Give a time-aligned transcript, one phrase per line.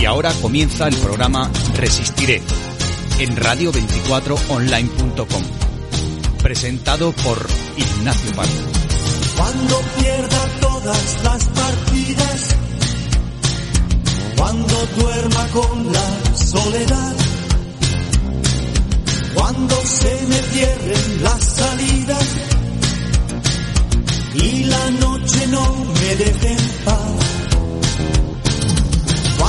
[0.00, 2.40] Y ahora comienza el programa Resistiré
[3.18, 5.42] en radio24online.com.
[6.42, 7.46] Presentado por
[7.76, 8.50] Ignacio Pardo.
[9.36, 12.56] Cuando pierda todas las partidas,
[14.38, 17.16] cuando duerma con la soledad,
[19.34, 22.24] cuando se me cierren las salidas
[24.32, 27.19] y la noche no me deje en paz.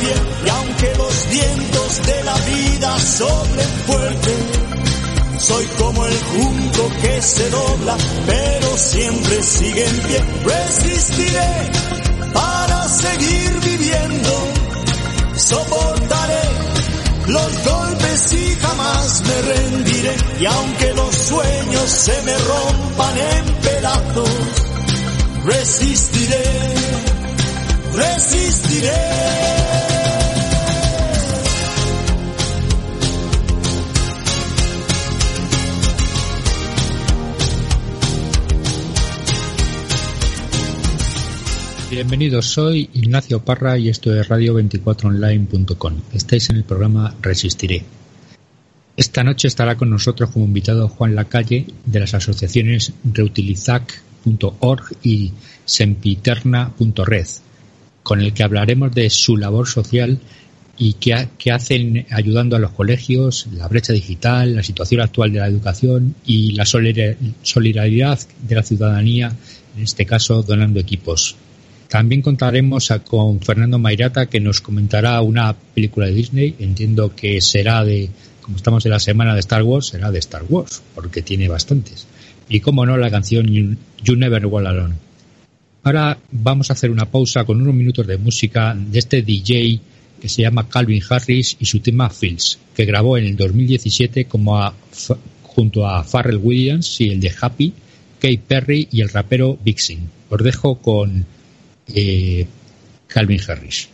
[0.00, 4.34] y aunque los vientos de la vida soplen fuerte,
[5.38, 10.24] soy como el junco que se dobla, pero siempre sigue en pie.
[10.44, 11.70] Resistiré
[12.32, 14.30] para seguir viviendo,
[15.36, 16.42] soportaré
[17.28, 20.16] los golpes y jamás me rendiré.
[20.40, 24.30] Y aunque los sueños se me rompan en pedazos,
[25.44, 26.44] resistiré,
[27.94, 29.38] resistiré.
[41.90, 45.94] Bienvenidos, soy Ignacio Parra y esto es radio24online.com.
[46.12, 47.82] Estáis en el programa Resistiré.
[48.96, 55.32] Esta noche estará con nosotros como invitado Juan Lacalle de las asociaciones reutilizac.org y
[55.64, 57.26] sempiterna.red,
[58.08, 60.18] con el que hablaremos de su labor social
[60.78, 65.40] y qué, qué hacen ayudando a los colegios, la brecha digital, la situación actual de
[65.40, 69.30] la educación y la solidaridad de la ciudadanía,
[69.76, 71.36] en este caso donando equipos.
[71.88, 76.54] También contaremos a, con Fernando Mairata que nos comentará una película de Disney.
[76.60, 78.08] Entiendo que será de,
[78.40, 82.06] como estamos en la semana de Star Wars, será de Star Wars, porque tiene bastantes.
[82.48, 85.07] Y como no, la canción You, you Never Walk Alone.
[85.88, 89.80] Ahora vamos a hacer una pausa con unos minutos de música de este DJ
[90.20, 94.58] que se llama Calvin Harris y su tema Fields, que grabó en el 2017 como
[94.58, 94.74] a,
[95.44, 97.72] junto a Pharrell Williams y el de Happy,
[98.20, 100.10] Kate Perry y el rapero Vixen.
[100.28, 101.24] Os dejo con
[101.94, 102.46] eh,
[103.06, 103.88] Calvin Harris.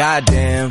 [0.00, 0.70] Goddamn,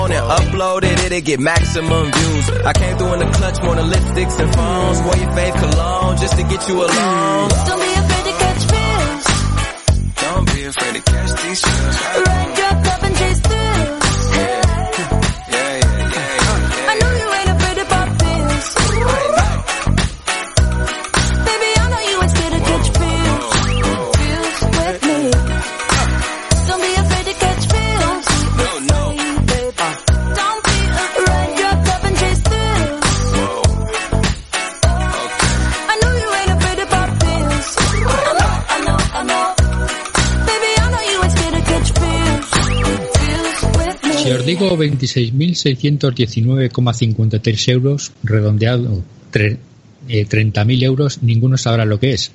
[0.09, 2.49] and upload it, it'll get maximum views.
[2.65, 5.01] I came through in the clutch more than lipsticks and phones.
[5.01, 7.49] Wore your fave cologne just to get you alone.
[7.67, 9.25] Don't be afraid to catch feels.
[10.23, 11.95] Don't be afraid to catch these feels.
[12.27, 13.50] Ride dropped up and chase
[44.51, 49.01] digo 26.619,53 euros, redondeado
[49.33, 49.57] eh,
[50.09, 52.33] 30.000 euros, ninguno sabrá lo que es.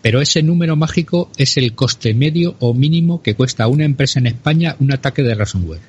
[0.00, 4.20] Pero ese número mágico es el coste medio o mínimo que cuesta a una empresa
[4.20, 5.80] en España un ataque de ransomware.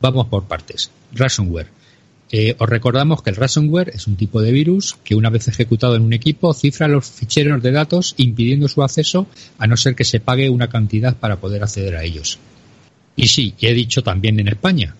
[0.00, 0.92] Vamos por partes.
[1.12, 1.66] Ransomware.
[2.30, 5.96] Eh, os recordamos que el ransomware es un tipo de virus que una vez ejecutado
[5.96, 9.26] en un equipo cifra los ficheros de datos impidiendo su acceso
[9.58, 12.38] a no ser que se pague una cantidad para poder acceder a ellos.
[13.16, 14.94] Y sí, he dicho también en España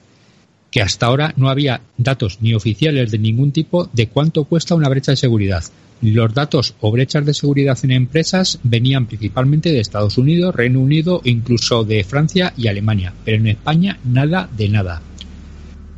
[0.72, 4.88] que hasta ahora no había datos ni oficiales de ningún tipo de cuánto cuesta una
[4.88, 5.62] brecha de seguridad.
[6.00, 11.20] Los datos o brechas de seguridad en empresas venían principalmente de Estados Unidos, Reino Unido,
[11.24, 15.02] incluso de Francia y Alemania, pero en España nada de nada.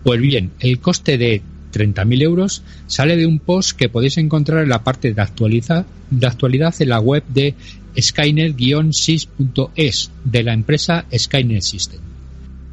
[0.03, 1.41] Pues bien, el coste de
[1.73, 6.27] 30.000 euros sale de un post que podéis encontrar en la parte de actualidad, de
[6.27, 7.55] actualidad en la web de
[7.97, 12.01] skynet-sys.es de la empresa Skynet System.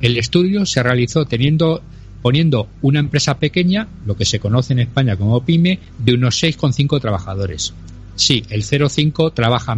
[0.01, 1.81] El estudio se realizó teniendo
[2.21, 7.01] poniendo una empresa pequeña, lo que se conoce en España como pyme, de unos 6,5
[7.01, 7.73] trabajadores.
[8.15, 9.75] Sí, el 0,5 trabaja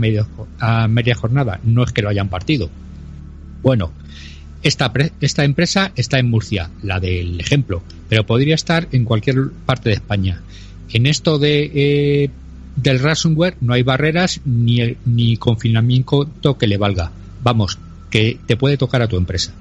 [0.60, 2.70] a, media jornada, no es que lo hayan partido.
[3.62, 3.92] Bueno,
[4.62, 9.96] esta empresa está en Murcia, la del ejemplo, pero podría estar en cualquier parte de
[9.96, 10.42] España.
[10.92, 12.30] En esto de, eh,
[12.76, 17.12] del ransomware no hay barreras ni, ni confinamiento que le valga.
[17.44, 17.78] Vamos,
[18.10, 19.54] que te puede tocar a tu empresa.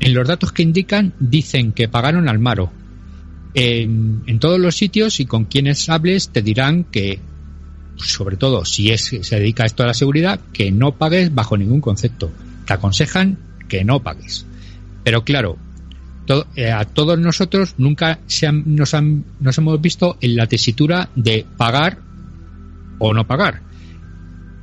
[0.00, 2.72] En los datos que indican dicen que pagaron al Maro.
[3.52, 7.18] En, todos los sitios y con quienes hables te dirán que,
[7.96, 11.80] sobre todo si es, se dedica esto a la seguridad, que no pagues bajo ningún
[11.80, 12.30] concepto.
[12.66, 14.46] Te aconsejan que no pagues.
[15.04, 15.56] Pero claro,
[16.54, 21.08] eh, a todos nosotros nunca se han- nos, han- nos hemos visto en la tesitura
[21.16, 21.98] de pagar
[23.00, 23.62] o no pagar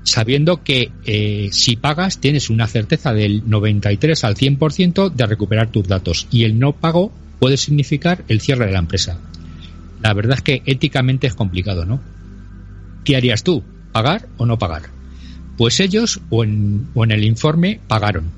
[0.08, 5.86] sabiendo que eh, si pagas tienes una certeza del 93 al 100% de recuperar tus
[5.86, 9.20] datos y el no pago puede significar el cierre de la empresa.
[10.02, 12.00] La verdad es que éticamente es complicado, ¿no?
[13.04, 13.64] ¿Qué harías tú?
[13.92, 14.84] ¿Pagar o no pagar?
[15.58, 18.32] Pues ellos, o en, o en el informe, pagaron,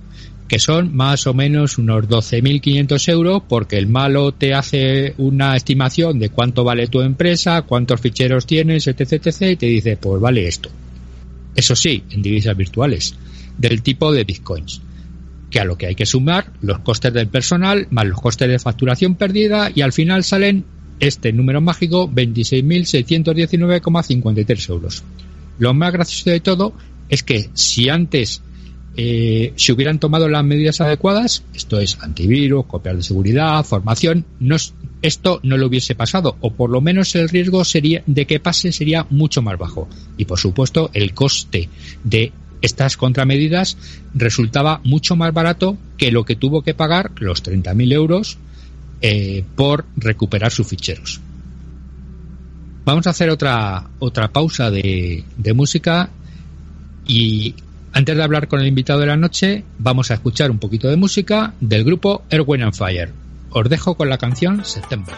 [0.50, 6.18] que son más o menos unos 12.500 euros porque el malo te hace una estimación
[6.18, 10.48] de cuánto vale tu empresa, cuántos ficheros tienes, etc, etc, y te dice, pues vale
[10.48, 10.72] esto.
[11.56, 13.14] Eso sí, en divisas virtuales,
[13.60, 14.82] del tipo de bitcoins,
[15.52, 18.58] que a lo que hay que sumar los costes del personal más los costes de
[18.58, 20.66] facturación perdida y al final salen
[21.00, 25.04] este número mágico 26.619,53 euros.
[25.60, 26.74] Lo más gracioso de todo
[27.08, 28.42] es que si antes
[29.02, 34.58] eh, si hubieran tomado las medidas adecuadas, esto es antivirus, copias de seguridad, formación, no,
[34.58, 38.42] es- esto no lo hubiese pasado, o por lo menos el riesgo sería de que
[38.42, 39.88] pase sería mucho más bajo.
[40.18, 41.70] Y por supuesto, el coste
[42.04, 43.78] de estas contramedidas
[44.14, 48.38] resultaba mucho más barato que lo que tuvo que pagar los 30.000 euros
[49.02, 51.22] eh, por recuperar sus ficheros.
[52.84, 56.10] Vamos a hacer otra, otra pausa de, de música
[57.08, 57.56] y
[57.94, 60.98] antes de hablar con el invitado de la noche, vamos a escuchar un poquito de
[60.98, 63.12] música del grupo Erwin and Fire.
[63.52, 65.16] Os dejo con la canción September.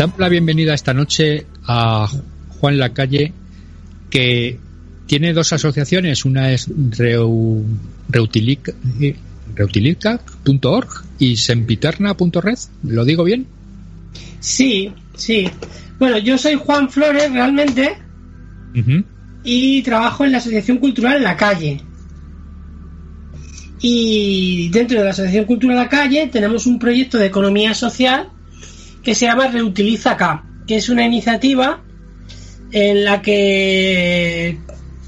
[0.00, 2.08] Damos la bienvenida esta noche a
[2.58, 3.34] Juan Lacalle,
[4.08, 4.58] que
[5.04, 6.24] tiene dos asociaciones.
[6.24, 7.66] Una es Reu,
[8.10, 8.74] Reutilic-
[9.54, 10.88] reutilica.org
[11.18, 12.58] y sempiterna.red.
[12.84, 13.46] ¿Lo digo bien?
[14.40, 15.50] Sí, sí.
[15.98, 17.98] Bueno, yo soy Juan Flores realmente
[19.44, 21.78] y trabajo en la Asociación Cultural La Calle.
[23.82, 28.30] Y dentro de la Asociación Cultural La Calle tenemos un proyecto de economía social
[29.02, 31.80] que se llama Reutiliza Acá, que es una iniciativa
[32.72, 34.58] en la que,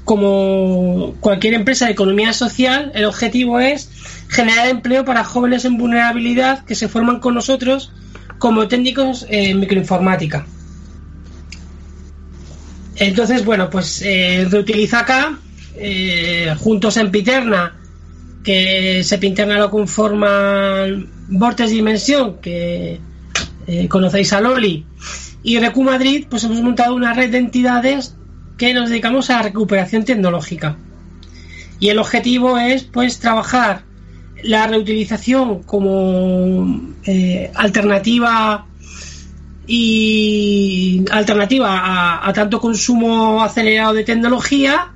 [0.03, 3.89] como cualquier empresa de economía social, el objetivo es
[4.29, 7.91] generar empleo para jóvenes en vulnerabilidad que se forman con nosotros
[8.39, 10.45] como técnicos en microinformática.
[12.95, 15.39] Entonces, bueno, pues eh, reutiliza acá,
[15.75, 17.75] eh, juntos en Piterna,
[18.43, 22.99] que se Pinterna lo conforman Vortex Dimensión, que
[23.67, 24.85] eh, conocéis a Loli,
[25.43, 28.15] y Recu Madrid, pues hemos montado una red de entidades
[28.57, 30.77] que nos dedicamos a la recuperación tecnológica.
[31.79, 33.83] Y el objetivo es, pues, trabajar
[34.43, 38.65] la reutilización como eh, alternativa
[39.65, 44.91] y alternativa a, tanto consumo acelerado de tecnología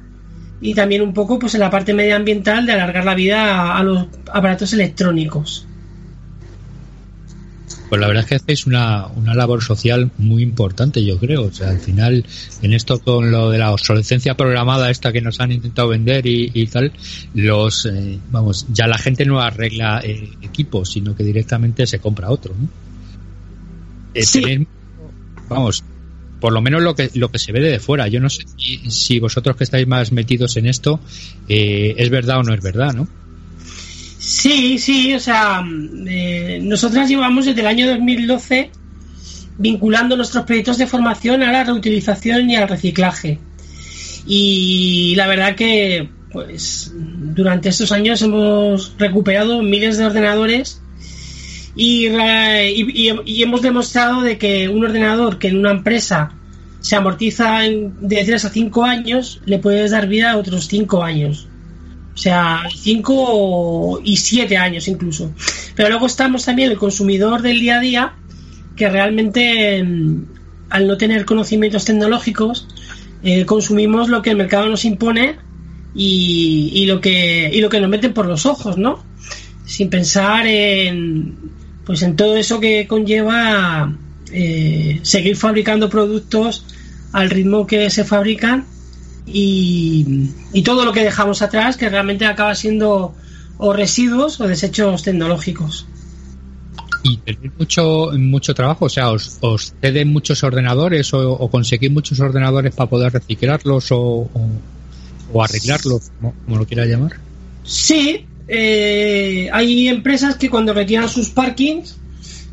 [0.60, 4.08] y también un poco pues en la parte medioambiental de alargar la vida a los
[4.32, 5.68] aparatos electrónicos.
[7.90, 11.44] Pues la verdad es que hacéis una, una labor social muy importante, yo creo.
[11.44, 12.26] O sea, al final,
[12.62, 16.52] en esto con lo de la obsolescencia programada, esta que nos han intentado vender y,
[16.54, 16.92] y tal,
[17.34, 22.30] los, eh, vamos, ya la gente no arregla eh, equipos, sino que directamente se compra
[22.30, 22.68] otro, ¿no?
[24.14, 24.68] Eh, Sí.
[25.48, 25.84] vamos,
[26.40, 28.08] por lo menos lo que, lo que se ve de fuera.
[28.10, 31.00] Yo no sé si, si vosotros que estáis más metidos en esto,
[31.48, 33.08] eh, es verdad o no es verdad, ¿no?
[34.30, 35.64] Sí, sí, o sea,
[36.06, 38.72] eh, nosotras llevamos desde el año 2012
[39.58, 43.40] vinculando nuestros proyectos de formación a la reutilización y al reciclaje.
[44.28, 50.82] Y la verdad que, pues, durante estos años hemos recuperado miles de ordenadores
[51.76, 52.08] y-
[53.26, 56.34] y hemos demostrado de que un ordenador que en una empresa
[56.82, 61.02] se amortiza en, de 3 a 5 años, le puedes dar vida a otros 5
[61.04, 61.48] años.
[62.18, 65.32] O sea, 5 y 7 años incluso.
[65.76, 68.14] Pero luego estamos también el consumidor del día a día,
[68.76, 70.26] que realmente mm,
[70.72, 72.68] al no tener conocimientos tecnológicos,
[73.22, 75.36] eh, consumimos lo que el mercado nos impone
[75.94, 79.04] y, y lo que y lo que nos meten por los ojos, ¿no?
[79.68, 81.36] Sin pensar en
[81.86, 83.96] pues en todo eso que conlleva
[84.32, 86.66] eh, seguir fabricando productos
[87.12, 88.66] al ritmo que se fabrican
[89.28, 93.14] y, y todo lo que dejamos atrás que realmente acaba siendo
[93.58, 95.86] o residuos o desechos tecnológicos.
[97.04, 101.92] y tenéis mucho mucho trabajo, o sea, os, os ceden muchos ordenadores o, o conseguís
[101.92, 104.50] muchos ordenadores para poder reciclarlos o, o,
[105.34, 107.14] o arreglarlos, como, como lo quiera llamar.
[107.64, 111.98] Sí, eh, hay empresas que cuando retiran sus parkings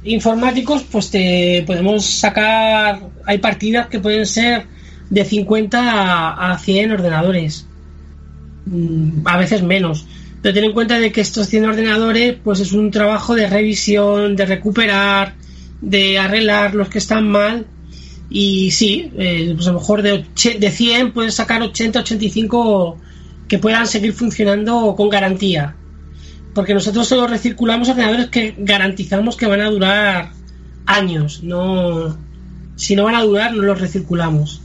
[0.05, 4.67] informáticos, pues te podemos sacar, hay partidas que pueden ser
[5.11, 7.67] de 50 a, a 100 ordenadores,
[8.67, 10.07] Mm, a veces menos.
[10.43, 14.37] Pero ten en cuenta de que estos 100 ordenadores, pues es un trabajo de revisión,
[14.37, 15.35] de recuperar,
[15.81, 17.67] de arreglar los que están mal.
[18.31, 20.25] Y sí, eh, pues a lo mejor de,
[20.59, 22.99] de 100 puedes sacar 80, 85
[23.49, 25.77] que puedan seguir funcionando con garantía.
[26.55, 30.31] Porque nosotros solo recirculamos ordenadores que garantizamos que van a durar
[30.87, 31.43] años.
[31.43, 32.17] No,
[32.77, 34.61] si no van a durar, no los recirculamos.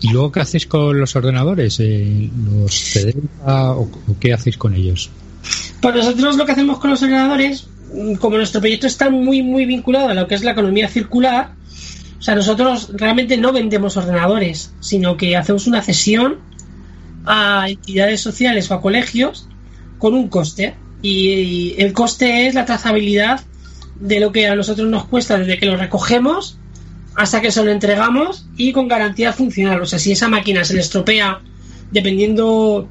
[0.00, 1.78] ¿Y luego qué hacéis con los ordenadores?
[1.80, 2.98] Eh, ¿Los
[3.44, 5.10] o, o qué hacéis con ellos?
[5.80, 9.66] Pues nosotros lo que hacemos con los ordenadores, mm, como nuestro proyecto está muy, muy
[9.66, 11.54] vinculado a lo que es la economía circular,
[12.20, 16.38] o sea, nosotros realmente no vendemos ordenadores, sino que hacemos una cesión
[17.24, 19.48] a entidades sociales o a colegios
[19.98, 20.74] con un coste.
[21.00, 23.40] Y el coste es la trazabilidad
[23.98, 26.58] de lo que a nosotros nos cuesta desde que lo recogemos
[27.14, 29.80] hasta que se lo entregamos y con garantía funcional.
[29.82, 31.40] O sea, si esa máquina se le estropea,
[31.90, 32.88] dependiendo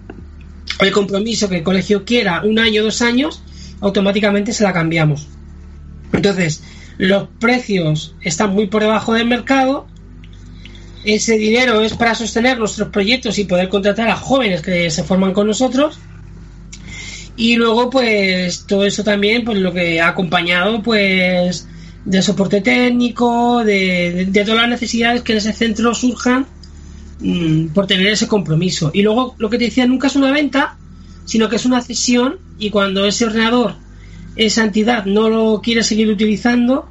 [0.80, 3.42] el compromiso que el colegio quiera, un año, dos años,
[3.82, 5.28] automáticamente se la cambiamos.
[6.14, 6.64] Entonces,
[6.98, 9.88] los precios están muy por debajo del mercado.
[11.06, 15.34] Ese dinero es para sostener nuestros proyectos y poder contratar a jóvenes que se forman
[15.34, 15.98] con nosotros.
[17.38, 21.70] Y luego, pues, todo eso también, pues lo que ha acompañado, pues,
[22.06, 26.46] de soporte técnico, de, de- todas las necesidades que en ese centro surjan
[27.20, 28.92] mm, por tener ese compromiso.
[28.94, 30.78] Y luego, lo que te decía, nunca es una venta,
[31.26, 33.76] sino que es una cesión y cuando ese ordenador,
[34.36, 36.90] esa entidad no lo quiere seguir utilizando,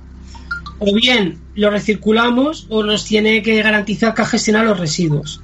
[0.78, 5.40] o bien lo recirculamos o nos tiene que garantizar que ha gestionado los residuos.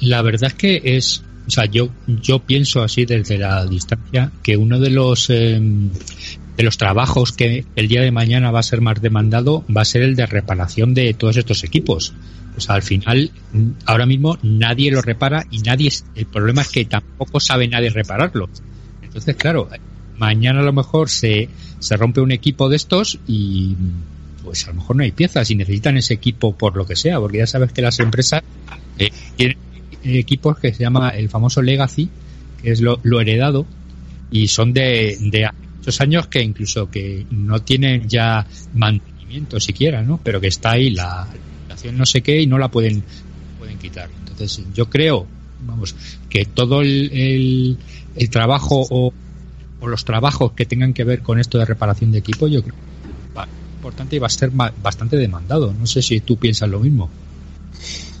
[0.00, 4.56] La verdad es que es, o sea, yo, yo pienso así desde la distancia que
[4.56, 5.60] uno de los eh,
[6.56, 9.84] de los trabajos que el día de mañana va a ser más demandado va a
[9.84, 12.14] ser el de reparación de todos estos equipos.
[12.56, 13.30] Sea, al final,
[13.84, 18.48] ahora mismo nadie lo repara y nadie, el problema es que tampoco sabe nadie repararlo.
[19.02, 19.68] Entonces, claro,
[20.16, 23.76] mañana a lo mejor se, se rompe un equipo de estos y
[24.42, 27.18] pues a lo mejor no hay piezas y necesitan ese equipo por lo que sea,
[27.18, 28.42] porque ya sabes que las empresas
[28.98, 29.58] eh, tienen
[30.04, 32.08] equipos que se llama el famoso legacy,
[32.62, 33.66] que es lo, lo heredado,
[34.30, 35.50] y son de, de
[36.00, 40.20] años que incluso que no tienen ya mantenimiento siquiera, ¿no?
[40.22, 43.02] Pero que está ahí la legislación no sé qué y no la pueden,
[43.58, 44.08] pueden quitar.
[44.18, 45.26] Entonces yo creo,
[45.66, 45.94] vamos,
[46.28, 47.78] que todo el,
[48.14, 49.12] el, trabajo o,
[49.80, 52.74] o los trabajos que tengan que ver con esto de reparación de equipo, yo creo
[53.36, 53.46] va
[53.76, 55.72] importante y va a ser bastante demandado.
[55.72, 57.10] No sé si tú piensas lo mismo.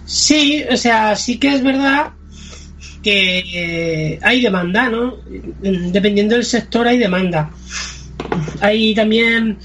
[0.04, 2.12] Sí, o sea, sí que es verdad
[3.06, 5.18] que eh, hay demanda, ¿no?
[5.62, 7.52] Dependiendo del sector hay demanda.
[8.60, 9.58] hay también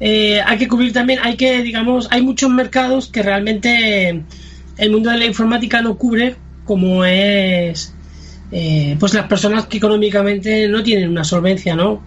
[0.00, 4.24] eh, hay que cubrir también hay que digamos hay muchos mercados que realmente
[4.78, 6.34] el mundo de la informática no cubre
[6.64, 7.94] como es
[8.50, 12.02] eh, pues las personas que económicamente no tienen una solvencia no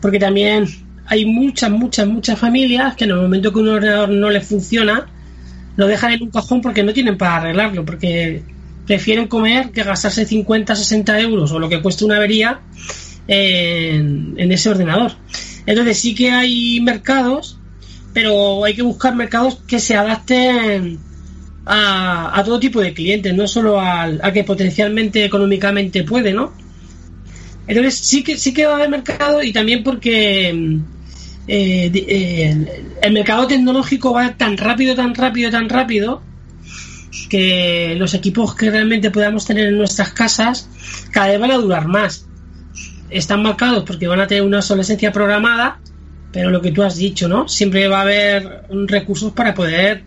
[0.00, 0.64] porque también
[1.04, 5.08] hay muchas muchas muchas familias que en el momento que un ordenador no les funciona
[5.76, 8.42] lo dejan en un cajón porque no tienen para arreglarlo porque
[8.86, 12.60] prefieren comer que gastarse 50 60 euros o lo que cueste una avería
[13.28, 15.12] en, en ese ordenador
[15.66, 17.58] entonces sí que hay mercados,
[18.12, 20.98] pero hay que buscar mercados que se adapten
[21.64, 26.52] a, todo tipo de clientes, no solo al, a que potencialmente económicamente puede, ¿no?
[27.66, 30.76] Entonces sí que sí que va a haber mercado y también porque mm,
[31.46, 36.22] eh, eh, el mercado tecnológico va tan rápido, tan rápido, tan rápido
[37.32, 40.68] que los equipos que realmente podamos tener en nuestras casas
[41.10, 42.26] cada vez van a durar más
[43.08, 45.80] están marcados porque van a tener una obsolescencia programada,
[46.30, 47.48] pero lo que tú has dicho, ¿no?
[47.48, 50.04] Siempre va a haber recursos para poder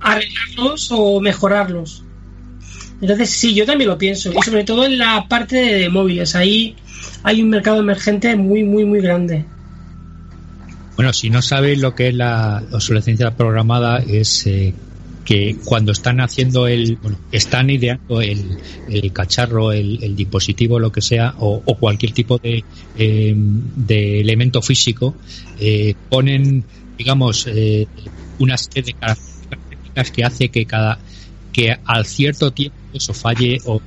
[0.00, 2.04] arreglarlos o mejorarlos.
[3.00, 4.30] Entonces, sí, yo también lo pienso.
[4.30, 6.36] Y sobre todo en la parte de móviles.
[6.36, 6.76] Ahí
[7.24, 9.44] hay un mercado emergente muy, muy, muy grande.
[10.94, 14.72] Bueno, si no sabéis lo que es la obsolescencia programada, es eh,
[15.30, 20.90] que cuando están haciendo el, bueno, están ideando el, el cacharro, el, el dispositivo, lo
[20.90, 22.64] que sea, o, cualquier tipo de,
[22.98, 25.14] eh, de elemento físico,
[25.60, 26.64] eh, ponen,
[26.98, 27.86] digamos, eh,
[28.40, 30.98] una serie de características que hace que cada,
[31.52, 33.80] que al cierto tiempo eso falle o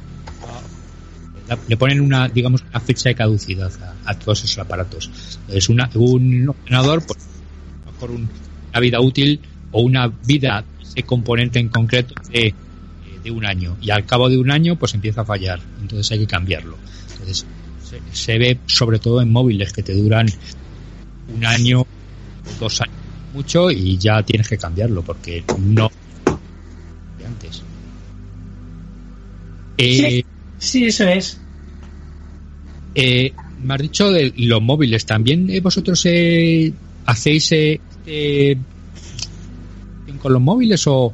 [1.67, 3.69] le ponen una, digamos, una fecha de caducidad
[4.05, 5.11] a, todos esos aparatos.
[5.49, 7.19] Es una, un ordenador, pues,
[8.09, 9.41] una vida útil
[9.73, 12.53] o una vida ese componente en concreto de,
[13.23, 13.77] de un año.
[13.81, 15.59] Y al cabo de un año, pues empieza a fallar.
[15.81, 16.77] Entonces hay que cambiarlo.
[17.13, 17.45] Entonces
[17.83, 20.27] se, se ve sobre todo en móviles que te duran
[21.35, 21.85] un año
[22.59, 22.95] dos años
[23.33, 25.89] mucho y ya tienes que cambiarlo porque no
[27.17, 27.63] de antes.
[29.77, 30.23] Eh,
[30.59, 31.37] Sí, eso es.
[32.95, 35.05] Eh, me has dicho de los móviles.
[35.05, 36.71] ¿También eh, vosotros eh,
[37.05, 38.57] hacéis eh, eh,
[40.23, 41.13] con los móviles o,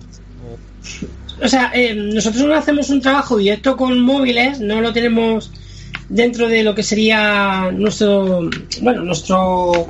[1.42, 5.52] O sea, eh, nosotros no hacemos un trabajo directo con móviles, no lo tenemos
[6.08, 8.50] dentro de lo que sería nuestro,
[8.82, 9.88] bueno, nuestro,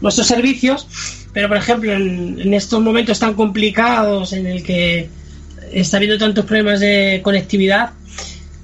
[0.00, 0.86] nuestros servicios,
[1.32, 5.08] pero por ejemplo en, estos momentos tan complicados en el que
[5.72, 7.90] está habiendo tantos problemas de conectividad,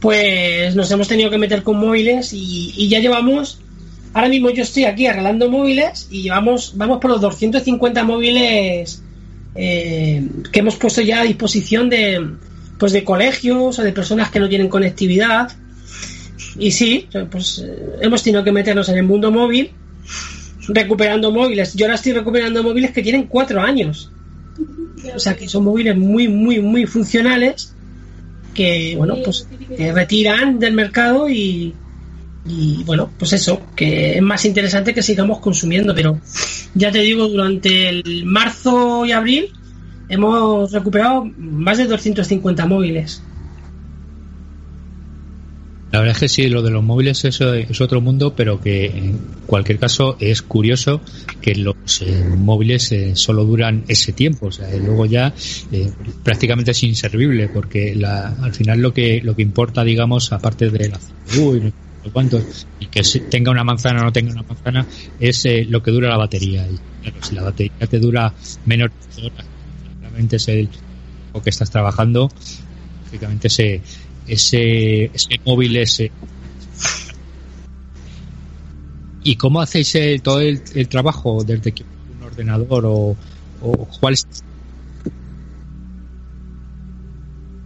[0.00, 3.60] pues nos hemos tenido que meter con móviles y, y ya llevamos,
[4.14, 9.02] ahora mismo yo estoy aquí arreglando móviles y llevamos, vamos por los 250 móviles
[9.54, 12.26] eh, que hemos puesto ya a disposición de
[12.78, 15.52] pues de colegios o de personas que no tienen conectividad.
[16.58, 19.70] Y sí pues eh, hemos tenido que meternos en el mundo móvil
[20.68, 21.74] recuperando móviles.
[21.74, 24.10] Yo ahora estoy recuperando móviles que tienen cuatro años.
[25.14, 27.74] O sea que son móviles muy muy muy funcionales
[28.54, 31.74] que bueno pues que retiran del mercado y
[32.44, 36.18] y bueno, pues eso, que es más interesante que sigamos consumiendo, pero
[36.74, 39.50] ya te digo, durante el marzo y abril
[40.08, 43.22] hemos recuperado más de 250 móviles.
[45.92, 48.60] La verdad es que sí, lo de los móviles es, eh, es otro mundo, pero
[48.60, 51.02] que en cualquier caso es curioso
[51.42, 55.34] que los eh, móviles eh, solo duran ese tiempo, o sea, luego ya
[55.70, 55.92] eh,
[56.24, 60.88] prácticamente es inservible, porque la, al final lo que lo que importa, digamos, aparte de
[60.88, 60.98] la
[62.10, 62.42] cuánto,
[62.80, 64.86] y que tenga una manzana o no tenga una manzana,
[65.20, 66.66] es eh, lo que dura la batería.
[66.66, 68.34] Y claro, si la batería te dura
[68.66, 69.46] menos de horas,
[70.00, 70.68] realmente es el
[71.32, 72.30] o que estás trabajando,
[73.04, 73.80] lógicamente ese
[74.26, 76.12] ese, ese móvil ese
[79.24, 83.16] ¿Y cómo hacéis eh, todo el, el trabajo desde que un ordenador o,
[83.60, 84.26] o cuál es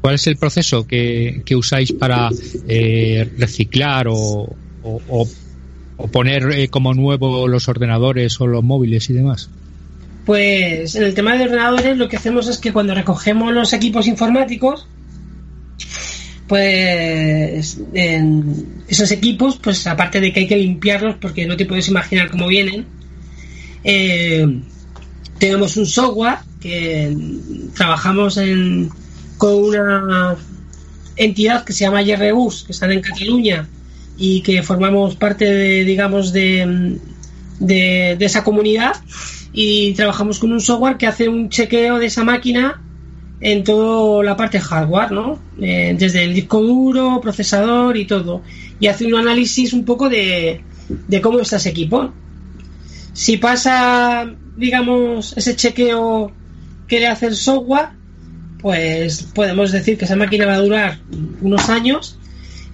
[0.07, 2.31] cuál es el proceso que, usáis para
[2.69, 4.55] eh, reciclar o,
[6.13, 9.51] poner eh, como nuevo los ordenadores o los móviles y demás?
[10.25, 14.07] Pues en el tema de ordenadores lo que hacemos es que cuando recogemos los equipos
[14.07, 14.87] informáticos,
[16.47, 17.81] pues
[18.87, 22.47] esos equipos, pues aparte de que hay que limpiarlos porque no te puedes imaginar cómo
[22.47, 22.87] vienen,
[23.83, 24.47] eh,
[25.41, 27.13] tenemos un software que
[27.75, 28.89] trabajamos en,
[29.39, 30.37] con una
[31.17, 33.69] entidad que se llama YRUS, que están en Cataluña
[34.17, 36.99] y que formamos parte de, digamos, de,
[37.59, 38.97] de, esa comunidad
[39.53, 42.83] y trabajamos con un software que hace un chequeo de esa máquina
[43.41, 45.39] en toda la parte hardware, ¿no?
[45.61, 48.43] Eh, desde el disco duro, procesador y todo.
[48.81, 52.13] Y hace un análisis un poco de, de cómo está ese equipo.
[53.13, 56.33] Si pasa, digamos, ese chequeo
[56.87, 57.89] que le hace el software,
[58.67, 60.99] pues podemos decir que esa máquina va a durar
[61.41, 62.19] unos años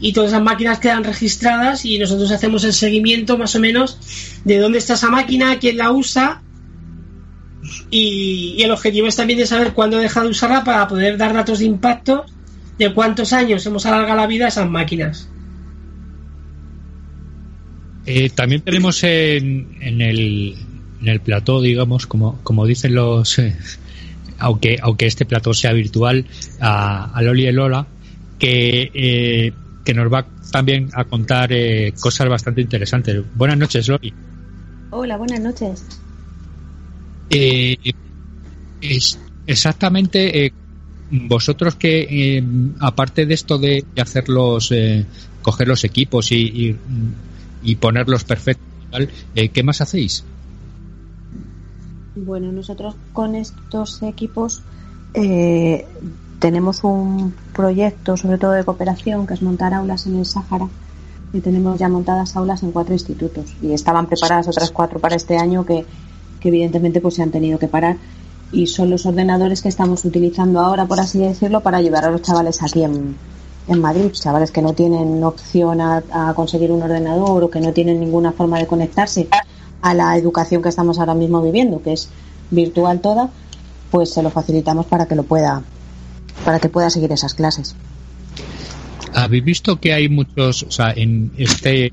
[0.00, 3.98] y todas esas máquinas quedan registradas y nosotros hacemos el seguimiento más o menos
[4.42, 6.40] de dónde está esa máquina, quién la usa
[7.90, 11.58] y, el objetivo es también de saber cuándo deja de usarla para poder dar datos
[11.58, 12.24] de impacto
[12.78, 15.28] de cuántos años hemos alargado la vida a esas máquinas.
[18.06, 20.56] Eh, también tenemos en, en, el,
[21.02, 23.54] en el plató, digamos, como, como dicen los, eh,
[24.42, 26.26] aunque, aunque este plató sea virtual,
[26.60, 27.86] a, a Loli y Lola,
[28.38, 29.52] que, eh,
[29.84, 33.22] que nos va también a contar eh, cosas bastante interesantes.
[33.34, 34.12] Buenas noches, Loli.
[34.90, 35.84] Hola, buenas noches.
[37.30, 37.76] Eh,
[38.80, 40.52] es exactamente eh,
[41.10, 42.44] vosotros que eh,
[42.80, 45.06] aparte de esto de hacerlos eh,
[45.40, 46.76] coger los equipos y, y,
[47.62, 48.66] y ponerlos perfectos
[49.54, 50.24] ¿qué más hacéis?
[52.14, 54.62] Bueno, nosotros con estos equipos
[55.14, 55.86] eh,
[56.40, 60.68] tenemos un proyecto, sobre todo de cooperación, que es montar aulas en el Sáhara.
[61.32, 63.54] Y tenemos ya montadas aulas en cuatro institutos.
[63.62, 65.86] Y estaban preparadas otras cuatro para este año que,
[66.40, 67.96] que evidentemente pues se han tenido que parar.
[68.52, 72.20] Y son los ordenadores que estamos utilizando ahora, por así decirlo, para ayudar a los
[72.20, 73.16] chavales aquí en,
[73.68, 74.10] en Madrid.
[74.12, 78.58] Chavales que no tienen opción a conseguir un ordenador o que no tienen ninguna forma
[78.58, 79.28] de conectarse
[79.82, 82.08] a la educación que estamos ahora mismo viviendo, que es
[82.50, 83.30] virtual toda,
[83.90, 85.62] pues se lo facilitamos para que lo pueda,
[86.44, 87.74] para que pueda seguir esas clases.
[89.14, 91.92] ¿Habéis visto que hay muchos, o sea, en este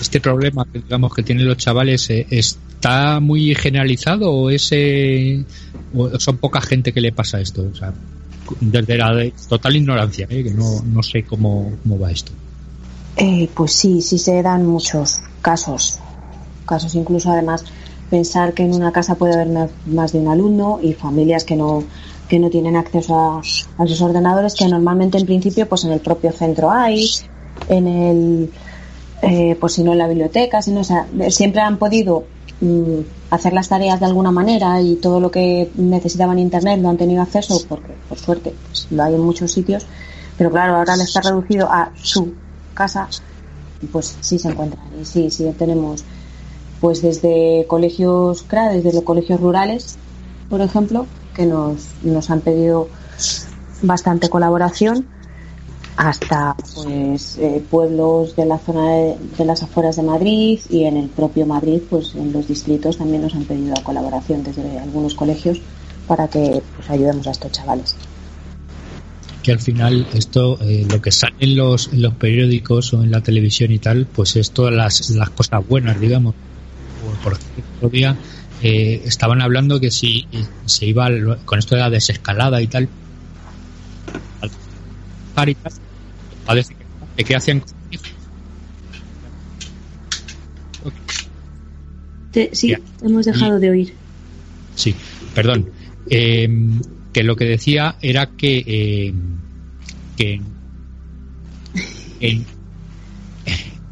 [0.00, 5.44] este problema que digamos que tienen los chavales eh, está muy generalizado o es eh,
[5.94, 7.68] o son poca gente que le pasa esto?
[7.70, 7.92] O sea,
[8.60, 12.32] desde la de total ignorancia, eh, que no, no sé cómo, cómo va esto.
[13.16, 15.98] Eh, pues sí, sí se dan muchos casos,
[16.72, 16.94] casos.
[17.02, 17.64] Incluso además
[18.14, 19.50] pensar que en una casa puede haber
[19.96, 21.70] más- de un alumno y familias que no
[22.30, 23.40] que no tienen acceso a,
[23.82, 26.98] a sus ordenadores que normalmente en principio pues en el propio centro hay
[27.78, 28.50] en el
[29.22, 32.12] eh, pues si no en la biblioteca si no, o sea, siempre han podido
[32.60, 36.96] mm, hacer las tareas de alguna manera y todo lo que necesitaban internet lo han
[37.02, 39.86] tenido acceso porque por suerte pues, lo hay en muchos sitios.
[40.36, 42.20] Pero claro ahora le está reducido a su
[42.74, 43.08] casa
[43.92, 46.04] pues sí se encuentran y sí sí tenemos
[46.82, 49.98] pues desde colegios CRA, desde los colegios rurales,
[50.50, 52.88] por ejemplo, que nos, nos han pedido
[53.82, 55.06] bastante colaboración,
[55.96, 60.96] hasta pues eh, pueblos de la zona de, de las afueras de Madrid y en
[60.96, 65.60] el propio Madrid, pues en los distritos también nos han pedido colaboración desde algunos colegios
[66.08, 67.94] para que pues, ayudemos a estos chavales.
[69.44, 73.12] que al final esto eh, lo que sale en los, en los periódicos o en
[73.12, 76.34] la televisión y tal pues es todas las, las cosas buenas digamos
[77.22, 78.16] O, por ejemplo el otro día
[78.62, 80.26] eh, estaban hablando que si
[80.66, 82.88] se iba al- con esto de la desescalada y tal
[84.40, 84.50] al-
[85.34, 85.80] Caritas,
[86.44, 86.84] parece que,
[87.16, 87.62] que qué hacían
[92.52, 92.80] sí, Ya.
[93.02, 93.94] hemos dejado de oír.
[94.74, 94.94] Sí,
[95.34, 95.70] perdón.
[96.08, 96.48] Eh,
[97.12, 99.12] que lo que decía era que, eh,
[100.16, 100.40] que
[102.20, 102.44] en,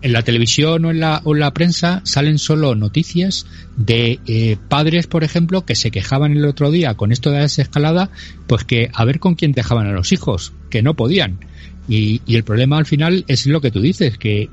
[0.02, 4.56] en la televisión o en la, o en la prensa salen solo noticias de eh,
[4.68, 8.10] padres, por ejemplo, que se quejaban el otro día con esto de la desescalada,
[8.46, 11.38] pues que a ver con quién dejaban a los hijos, que no podían.
[11.88, 14.48] Y, y el problema al final es lo que tú dices, que,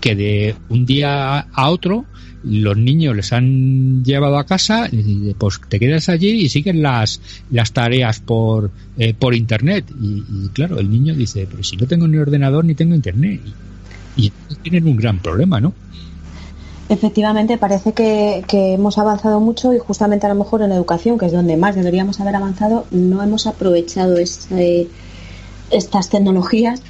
[0.00, 2.04] que de un día a otro
[2.44, 4.90] los niños les han llevado a casa
[5.38, 7.20] pues te quedas allí y siguen las
[7.52, 11.86] las tareas por eh, por internet y, y claro el niño dice pero si no
[11.86, 13.40] tengo ni ordenador ni tengo internet
[14.16, 15.72] y, tienen un gran problema no
[16.88, 21.32] Efectivamente, parece que, hemos avanzado mucho y justamente a lo mejor en educación, que es
[21.32, 24.88] donde más deberíamos haber avanzado, no hemos aprovechado este-
[25.70, 26.82] estas tecnologías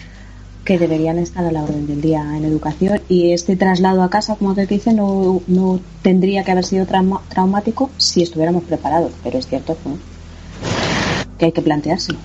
[0.64, 4.34] que deberían estar a la orden del día en educación y este traslado a casa,
[4.34, 9.38] como te dice, no, no tendría que haber sido trauma- traumático si estuviéramos preparados, pero
[9.38, 9.98] es cierto ¿no?
[11.38, 12.18] que hay que planteárselo.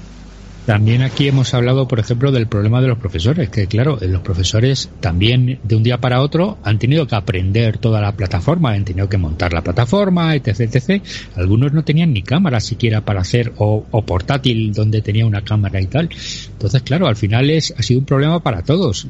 [0.68, 4.90] También aquí hemos hablado, por ejemplo, del problema de los profesores, que claro, los profesores
[5.00, 9.08] también de un día para otro han tenido que aprender toda la plataforma, han tenido
[9.08, 11.02] que montar la plataforma, etc, etc.
[11.38, 15.86] Algunos no tenían ni cámara siquiera para hacer, o, portátil donde tenía una cámara y
[15.86, 16.10] tal.
[16.52, 19.08] Entonces, claro, al final es, ha sido un problema para todos.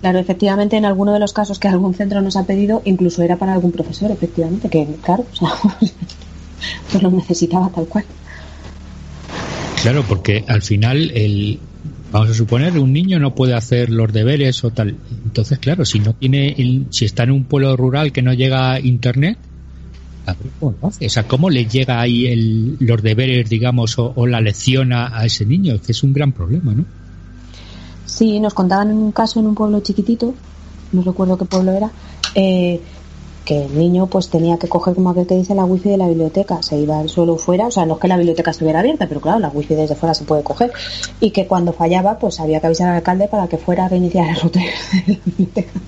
[0.00, 3.36] Claro, efectivamente, en alguno de los casos que algún centro nos ha pedido, incluso era
[3.36, 5.26] para algún profesor, efectivamente, que claro,
[6.90, 8.06] pues lo necesitaba tal cual.
[9.84, 11.58] Claro, porque al final el
[12.10, 14.96] vamos a suponer un niño no puede hacer los deberes o tal.
[15.26, 18.80] Entonces, claro, si no tiene si está en un pueblo rural que no llega a
[18.80, 19.36] internet,
[20.58, 20.88] cómo lo.
[20.88, 25.44] O sea, ¿cómo le llega ahí el, los deberes, digamos, o, la lección a, ese
[25.44, 25.74] niño?
[25.86, 26.86] Es un gran problema, ¿no?
[28.06, 30.34] Sí, nos contaban un caso en un pueblo chiquitito,
[30.92, 31.92] no recuerdo qué pueblo era,
[32.34, 32.80] eh,
[33.44, 36.08] que el niño pues tenía que coger como aquel que dice la wifi de la
[36.08, 39.06] biblioteca, se iba al suelo fuera, o sea, no es que la biblioteca estuviera abierta,
[39.06, 40.72] pero claro, la wifi desde fuera se puede coger,
[41.20, 44.30] y que cuando fallaba pues había que avisar al alcalde para que fuera a reiniciar
[44.30, 45.80] el router de la biblioteca.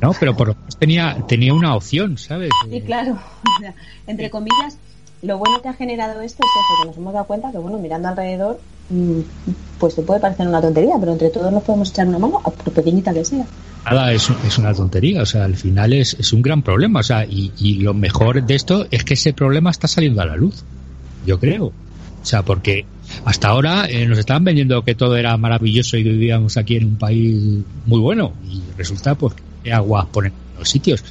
[0.00, 2.50] No, pero por lo menos tenía, tenía una opción, ¿sabes?
[2.70, 3.74] Sí, claro, o sea,
[4.06, 4.78] entre comillas,
[5.22, 7.78] lo bueno que ha generado esto es eso, que nos hemos dado cuenta que, bueno,
[7.78, 9.20] mirando alrededor, mm,
[9.80, 12.72] pues te puede parecer una tontería, pero entre todos nos podemos echar una mano, por
[12.72, 13.46] pequeñita que sea.
[13.90, 17.02] Nada, es, es una tontería, o sea, al final es, es un gran problema, o
[17.02, 20.36] sea, y, y lo mejor de esto es que ese problema está saliendo a la
[20.36, 20.64] luz,
[21.26, 21.66] yo creo.
[21.66, 22.84] O sea, porque
[23.24, 26.96] hasta ahora eh, nos estaban vendiendo que todo era maravilloso y vivíamos aquí en un
[26.96, 31.04] país muy bueno, y resulta pues que aguas ponen en los sitios.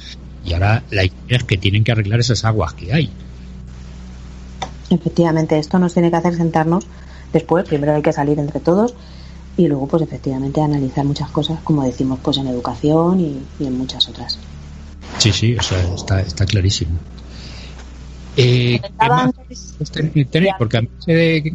[0.44, 3.10] Y ahora la idea es que tienen que arreglar esas aguas que hay.
[4.90, 6.86] Efectivamente, esto nos tiene que hacer sentarnos
[7.32, 8.94] después, primero hay que salir entre todos
[9.58, 13.76] y luego pues efectivamente analizar muchas cosas, como decimos, pues en educación y, y en
[13.76, 14.38] muchas otras.
[15.18, 16.92] Sí, sí, o sea, está, está clarísimo.
[18.36, 20.52] Eh, ¿qué Comentaba más antes- puedes ten- tener?
[20.58, 20.88] Porque a mí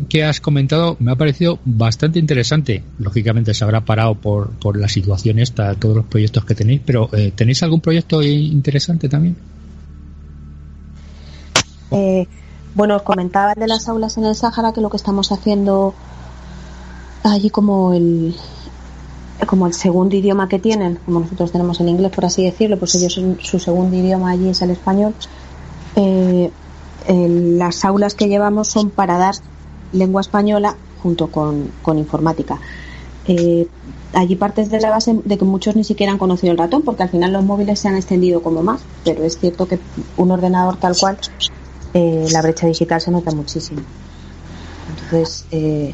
[0.10, 2.84] que has comentado me ha parecido bastante interesante.
[3.00, 7.10] Lógicamente se habrá parado por, por la situación esta, todos los proyectos que tenéis, pero
[7.14, 9.38] eh, ¿tenéis algún proyecto interesante también?
[11.92, 12.28] Eh,
[12.76, 15.94] bueno, os comentaba el de las aulas en el Sáhara que lo que estamos haciendo
[17.24, 18.36] allí como el
[19.48, 22.96] como el segundo idioma que tienen, como nosotros tenemos el inglés por así decirlo, pues
[22.96, 25.14] ellos su segundo idioma allí es el español.
[25.96, 26.50] Eh,
[27.08, 29.36] las aulas que llevamos son para dar
[29.92, 32.60] lengua española junto con, con informática.
[33.28, 33.68] Eh,
[34.14, 37.04] allí partes de la base de que muchos ni siquiera han conocido el ratón, porque
[37.04, 39.80] al final los móviles se han extendido como más, pero es cierto que
[40.18, 41.18] un ordenador tal cual,
[41.94, 43.82] eh, la brecha digital se nota muchísimo.
[44.90, 45.94] Entonces, eh,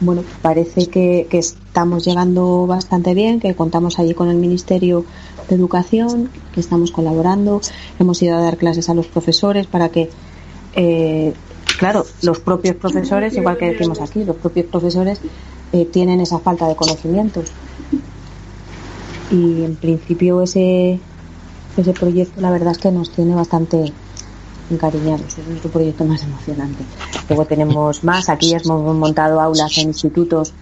[0.00, 5.04] bueno, parece que, que estamos llegando bastante bien, que contamos allí con el Ministerio
[5.48, 7.60] de Educación, que estamos colaborando,
[7.98, 10.10] hemos ido a dar clases a los profesores para que,
[10.74, 11.34] eh,
[11.78, 15.20] claro, los propios profesores, igual que decimos aquí, los propios profesores
[15.72, 17.52] eh, tienen esa falta de conocimientos.
[19.30, 20.98] Y en principio ese,
[21.76, 23.92] ese proyecto la verdad es que nos tiene bastante
[24.70, 26.84] encariñados, es nuestro proyecto más emocionante.
[27.28, 30.52] Luego tenemos más, aquí hemos montado aulas en institutos,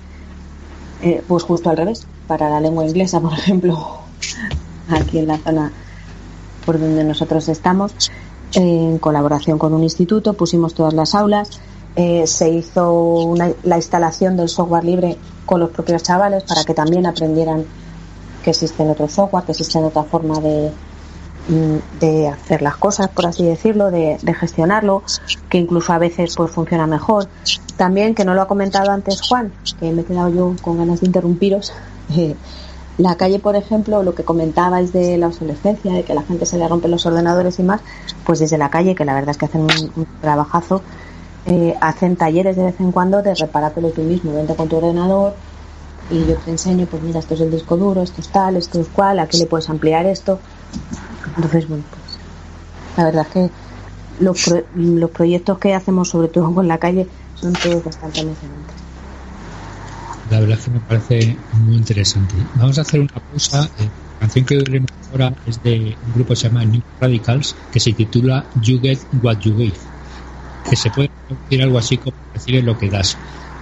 [1.03, 3.79] eh, pues justo al revés, para la lengua inglesa, por ejemplo,
[4.89, 5.73] aquí en la zona
[6.67, 7.93] por donde nosotros estamos,
[8.55, 11.61] en colaboración con un instituto, pusimos todas las aulas,
[11.97, 15.17] eh, se hizo una- la instalación del software libre
[15.47, 17.65] con los propios chavales para que también aprendieran
[18.45, 20.71] que existen otros software, que existen otra forma de,
[21.49, 25.03] de hacer las cosas, por así decirlo, de, de gestionarlo,
[25.49, 27.29] que incluso a veces pues funciona mejor.
[27.77, 31.01] También, que no lo ha comentado antes Juan, que me he quedado yo con ganas
[31.01, 31.73] de interrumpiros,
[32.17, 32.35] eh,
[32.99, 36.45] la calle, por ejemplo, lo que comentabais de la obsolescencia, de que a la gente
[36.47, 37.81] se le rompen los ordenadores y más,
[38.27, 40.83] pues desde la calle, que la verdad es que hacen un, trabajazo,
[41.47, 45.35] eh, hacen talleres de vez en cuando de repárátelo tú mismo, vente con tu ordenador
[46.11, 48.81] y yo te enseño, pues mira, esto es el disco duro, esto es tal, esto
[48.81, 50.41] es cual, aquí le puedes ampliar esto.
[51.37, 52.19] Entonces, bueno, pues
[52.97, 53.51] la verdad es que
[54.25, 58.77] los, pro- los proyectos que hacemos, sobre todo con la calle, son todos bastante emocionantes.
[60.31, 62.35] La verdad es que me parece muy interesante.
[62.55, 63.71] Vamos a hacer una pausa.
[63.79, 67.55] Eh, La canción que oiremos ahora es de un grupo que se llama New Radicals,
[67.71, 69.79] que se titula You Get What You Give,
[70.69, 73.17] que se puede decir algo así como recibes lo que das.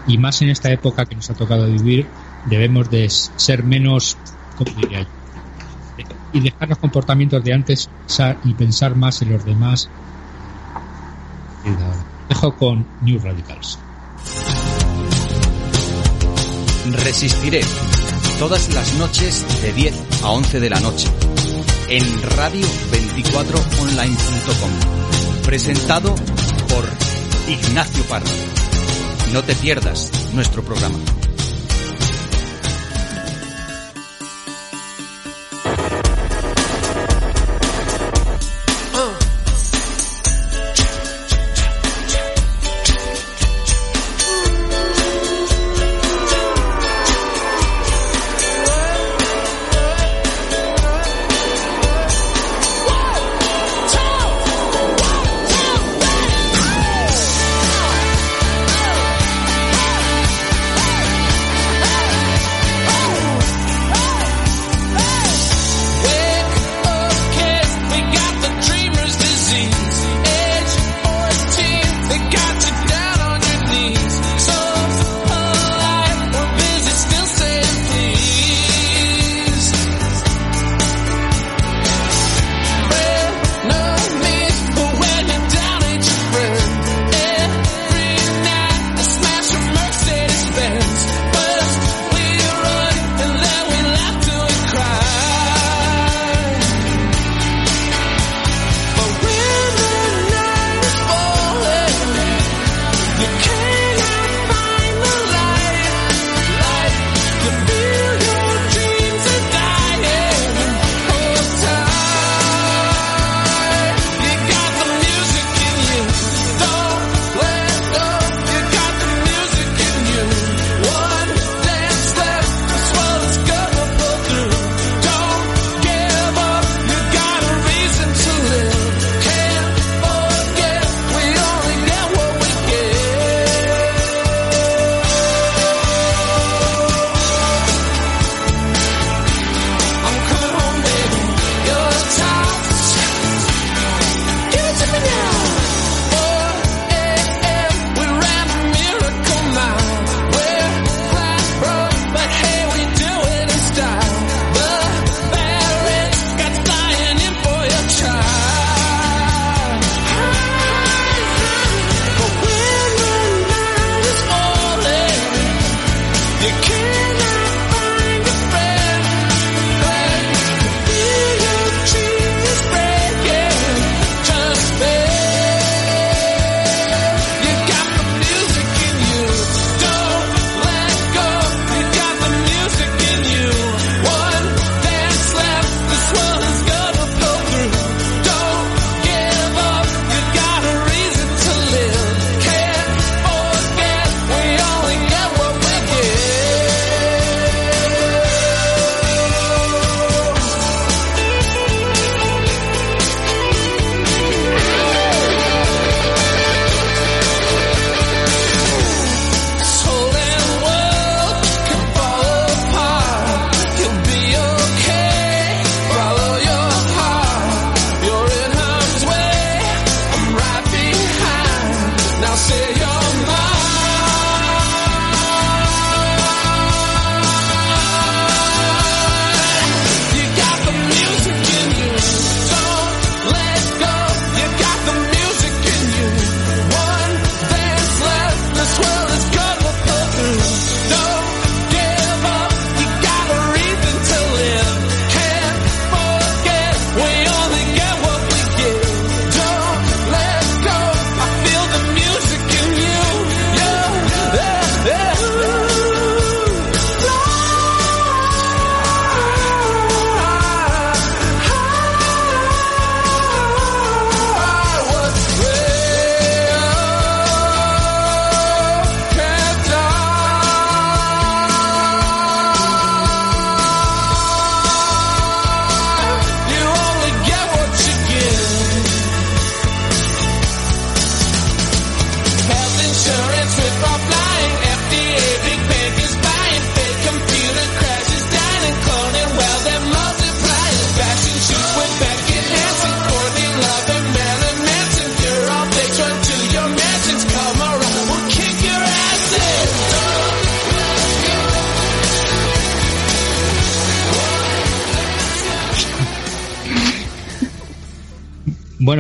[0.07, 2.11] Y más en esta época que nos ha tocado vivir,
[2.45, 4.17] debemos de ser menos,
[4.55, 5.16] ¿cómo diría yo?
[6.37, 7.89] Y dejar los comportamientos de antes
[8.45, 9.89] y pensar más en los demás.
[12.29, 13.79] Dejo con New Radicals.
[16.93, 17.63] Resistiré.
[18.39, 21.09] Todas las noches de 10 a 11 de la noche.
[21.89, 24.71] En radio24online.com.
[25.43, 26.15] Presentado
[26.69, 26.85] por
[27.49, 28.29] Ignacio Parra.
[29.33, 30.99] No te pierdas nuestro programa.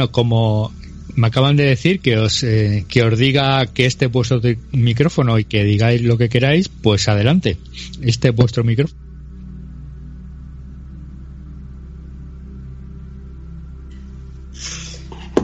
[0.07, 0.73] Bueno, como
[1.15, 4.41] me acaban de decir que os eh, que os diga que este es vuestro
[4.73, 7.57] micrófono y que digáis lo que queráis, pues adelante.
[8.03, 9.01] Este es vuestro micrófono.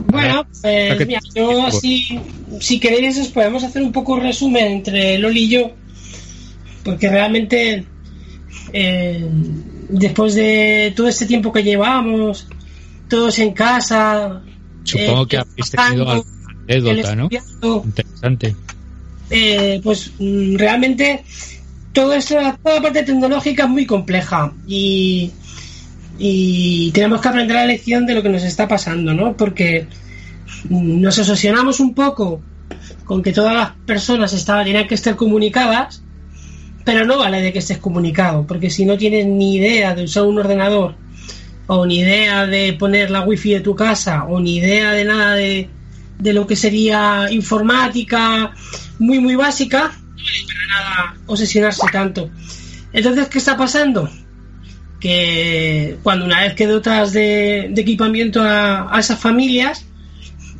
[0.07, 2.19] Bueno, pues mira, yo si,
[2.59, 5.71] si queréis os podemos hacer un poco un resumen entre Loli y yo,
[6.83, 7.83] porque realmente
[8.71, 9.27] eh,
[9.89, 12.47] después de todo este tiempo que llevamos,
[13.09, 14.43] todos en casa,
[14.83, 16.25] Supongo eh, que habéis tenido
[16.67, 17.29] anécdota, ¿no?
[17.85, 18.55] Interesante.
[19.29, 21.23] eh, pues mm, realmente
[21.93, 25.31] todo esto, toda la parte tecnológica es muy compleja y,
[26.17, 29.35] y tenemos que aprender la lección de lo que nos está pasando, ¿no?
[29.37, 29.87] Porque
[30.69, 32.41] mm, nos obsesionamos un poco
[33.05, 36.01] con que todas las personas estaban, tenían que estar comunicadas,
[36.83, 40.23] pero no vale de que estés comunicado, porque si no tienes ni idea de usar
[40.23, 40.95] un ordenador,
[41.67, 45.35] o ni idea de poner la wifi de tu casa, o ni idea de nada
[45.35, 45.69] de,
[46.19, 48.53] de lo que sería informática
[48.99, 52.29] muy muy básica, no vale para nada obsesionarse tanto.
[52.91, 54.09] Entonces, ¿qué está pasando?
[54.99, 59.85] Que cuando una vez que dotas de, equipamiento a, a esas familias,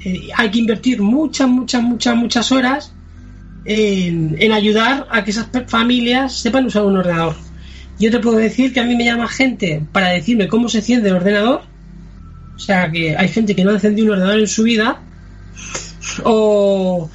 [0.04, 2.94] eh, hay que invertir muchas, muchas, muchas, muchas horas
[3.66, 7.36] en, en ayudar a que esas familias sepan usar un ordenador.
[8.04, 11.08] Yo te puedo decir que a mí me llama gente para decirme cómo se enciende
[11.08, 11.62] el ordenador.
[12.54, 15.02] O sea, que hay gente que no ha encendido un ordenador en su vida.
[16.26, 17.10] O,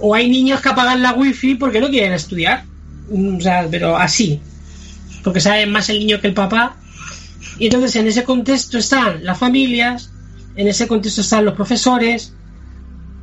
[0.00, 2.64] o hay niños que apagan la wifi porque no quieren estudiar.
[3.08, 4.40] Mm, O sea, pero así.
[5.22, 6.74] Porque saben más el niño que el papá.
[7.60, 10.10] Y entonces en ese contexto están las familias,
[10.56, 12.34] en ese contexto están los profesores,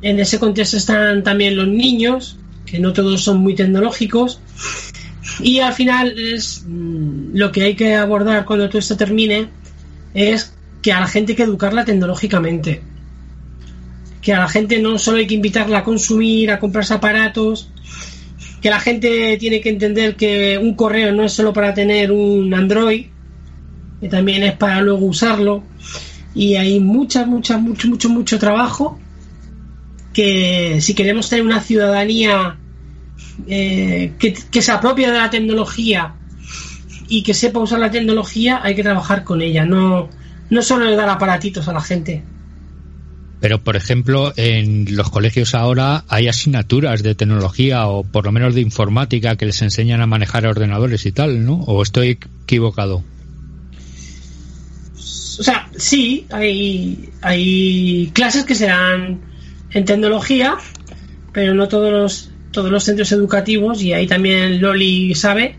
[0.00, 4.40] en ese contexto están también los niños, que no todos son muy tecnológicos.
[5.40, 9.48] Y al final es mm, lo que hay que abordar cuando todo esto termine
[10.14, 12.82] es que a la gente hay que educarla tecnológicamente.
[14.22, 17.70] Que a la gente no solo hay que invitarla a consumir, a comprarse aparatos,
[18.60, 22.52] que la gente tiene que entender que un correo no es solo para tener un
[22.52, 23.06] Android,
[24.00, 25.62] que también es para luego usarlo.
[26.34, 28.98] Y hay mucha, mucha, mucho, mucho, mucho trabajo
[30.12, 32.56] que si queremos tener una ciudadanía
[33.46, 36.14] eh, que, que se apropie de la tecnología
[37.08, 40.08] y que sepa usar la tecnología, hay que trabajar con ella, no,
[40.48, 42.22] no solo dar aparatitos a la gente.
[43.40, 48.54] Pero, por ejemplo, en los colegios ahora hay asignaturas de tecnología o por lo menos
[48.54, 51.54] de informática que les enseñan a manejar ordenadores y tal, ¿no?
[51.54, 53.02] ¿O estoy equivocado?
[54.94, 59.22] O sea, sí, hay, hay clases que se dan
[59.70, 60.58] en tecnología,
[61.32, 65.56] pero no todos los, todos los centros educativos, y ahí también Loli sabe,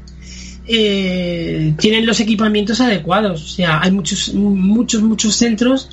[0.67, 3.43] eh, tienen los equipamientos adecuados.
[3.43, 5.89] O sea, hay muchos, muchos, muchos centros,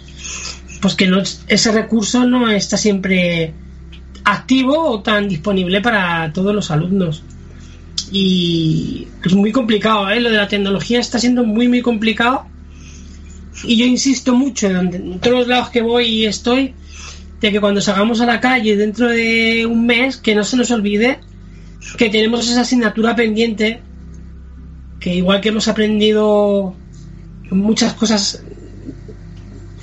[0.81, 1.11] pues que
[1.49, 3.53] ese recurso no está siempre
[4.25, 7.23] activo o tan disponible para todos los alumnos.
[8.13, 10.21] Y es muy complicado, ¿eh?
[10.21, 12.47] Lo de la tecnología está siendo muy, muy complicado.
[13.65, 16.75] Y yo insisto mucho, en, en todos los lados que voy y estoy,
[17.41, 20.71] de que cuando salgamos a la calle dentro de un mes, que no se nos
[20.71, 21.21] olvide
[21.97, 23.81] que tenemos esa asignatura pendiente,
[25.01, 26.75] que igual que hemos aprendido
[27.51, 28.43] muchas cosas,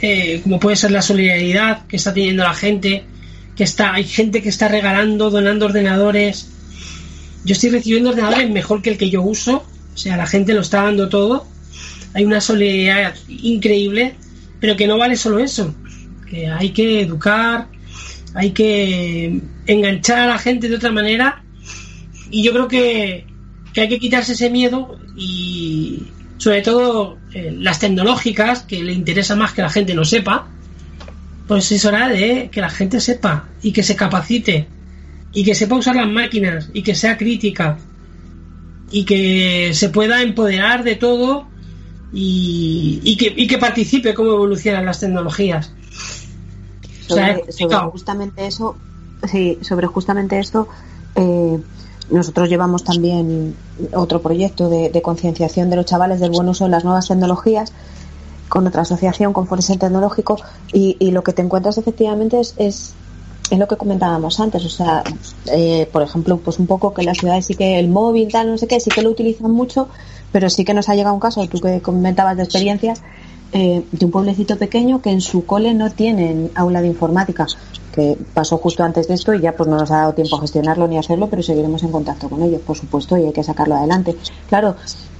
[0.01, 3.05] eh, como puede ser la solidaridad que está teniendo la gente,
[3.55, 6.49] que está, hay gente que está regalando, donando ordenadores.
[7.45, 10.61] Yo estoy recibiendo ordenadores mejor que el que yo uso, o sea, la gente lo
[10.61, 11.47] está dando todo.
[12.13, 14.15] Hay una solidaridad increíble,
[14.59, 15.73] pero que no vale solo eso,
[16.29, 17.67] que hay que educar,
[18.33, 21.43] hay que enganchar a la gente de otra manera
[22.29, 23.25] y yo creo que,
[23.77, 26.03] hay que quitarse ese miedo y
[26.37, 30.47] sobre todo eh, las tecnológicas que le interesa más que la gente no sepa
[31.47, 34.67] pues es hora de que la gente sepa y que se capacite
[35.33, 37.77] y que sepa usar las máquinas y que sea crítica
[38.91, 41.47] y que se pueda empoderar de todo
[42.13, 45.73] y que, y que participe cómo evolucionan las tecnologías.
[47.09, 48.75] O sea, es sobre, justamente eso,
[49.29, 50.67] sí, sobre justamente esto,
[51.15, 51.59] eh,
[52.09, 53.55] nosotros llevamos también
[53.93, 57.71] otro proyecto de, de concienciación de los chavales del buen uso de las nuevas tecnologías
[58.49, 60.37] con otra asociación, con Foresen Tecnológico,
[60.71, 62.93] y, y lo que te encuentras efectivamente es, es,
[63.49, 65.03] es lo que comentábamos antes, o sea,
[65.47, 68.57] eh, por ejemplo, pues un poco que las ciudades sí que el móvil, tal, no
[68.57, 69.89] sé qué, sí que lo utilizan mucho,
[70.31, 73.01] pero sí que nos ha llegado un caso, tú que comentabas de experiencias,
[73.51, 77.45] eh, de un pueblecito pequeño que en su cole no tienen aula de informática,
[77.93, 80.41] que pasó justo antes de esto y ya pues no nos ha dado tiempo a
[80.41, 83.43] gestionarlo ni a hacerlo, pero seguiremos en contacto con ellos, por supuesto, y hay que
[83.43, 84.15] sacarlo adelante.
[84.49, 84.75] Claro,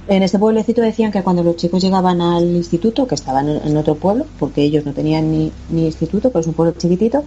[0.08, 3.94] en este pueblecito decían que cuando los chicos llegaban al instituto, que estaban en otro
[3.94, 7.24] pueblo, porque ellos no tenían ni, ni instituto, pero es un pueblo chiquitito,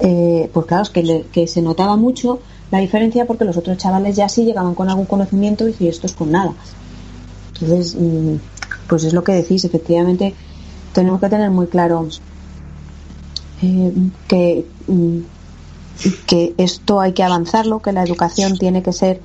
[0.00, 2.40] eh, pues claro, es que, que se notaba mucho
[2.70, 6.30] la diferencia porque los otros chavales ya sí llegaban con algún conocimiento y estos con
[6.30, 6.52] nada.
[7.60, 8.36] Entonces, mm,
[8.88, 10.34] pues es lo que decís, efectivamente,
[10.94, 12.08] tenemos que tener muy claro
[13.62, 13.92] eh,
[14.28, 15.18] que, mm,
[16.26, 19.20] que esto hay que avanzarlo, que la educación tiene que ser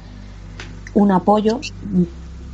[0.93, 2.03] un apoyo mm,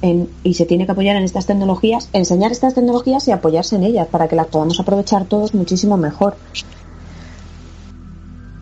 [0.02, 3.84] en- y se tiene que apoyar en estas tecnologías, enseñar estas tecnologías y apoyarse en
[3.84, 6.38] ellas para que las podamos aprovechar todos muchísimo mejor.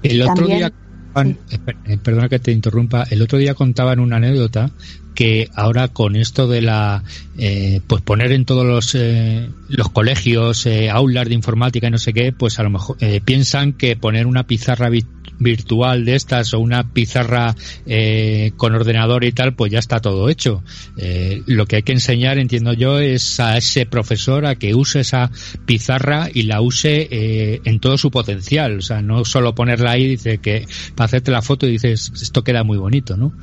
[0.04, 0.72] El otro También- día,
[1.14, 1.38] esper-
[1.84, 4.72] eh, perdona que te interrumpa, el otro día contaban una anécdota
[5.18, 7.04] que ahora con esto de la,
[7.40, 11.98] eh, pues poner en todos los, eh, los colegios eh, aulas de informática y no
[11.98, 15.08] sé qué, pues a lo mejor eh, piensan que poner una pizarra vi-
[15.40, 17.56] virtual de estas o una pizarra
[17.88, 20.64] eh, con ordenador y tal, pues ya está todo hecho.
[20.98, 25.00] Eh, lo que hay que enseñar, entiendo yo, es a ese profesor a que use
[25.00, 25.32] esa
[25.66, 28.78] pizarra y la use eh, en todo su potencial.
[28.78, 32.44] O sea, no solo ponerla ahí, dice que para hacerte la foto y dices, esto
[32.44, 33.34] queda muy bonito, ¿no?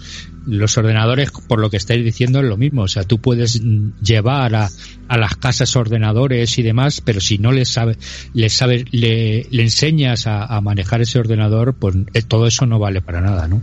[0.46, 2.82] Los ordenadores, por lo que estáis diciendo, es lo mismo.
[2.82, 3.60] O sea, tú puedes
[4.02, 4.68] llevar a,
[5.08, 7.96] a las casas ordenadores y demás, pero si no les sabe,
[8.32, 12.78] les sabe, le, le enseñas a, a manejar ese ordenador, pues eh, todo eso no
[12.78, 13.62] vale para nada, ¿no?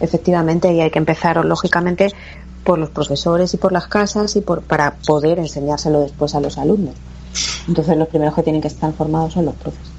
[0.00, 2.12] Efectivamente, y hay que empezar, lógicamente,
[2.64, 6.58] por los profesores y por las casas y por, para poder enseñárselo después a los
[6.58, 6.94] alumnos.
[7.68, 9.91] Entonces, los primeros que tienen que estar formados son los profes.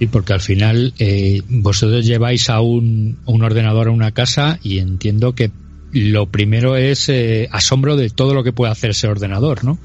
[0.00, 4.78] Y porque al final eh, vosotros lleváis a un, un ordenador a una casa y
[4.78, 5.52] entiendo que
[5.92, 9.78] lo primero es eh, asombro de todo lo que puede hacer ese ordenador, ¿no?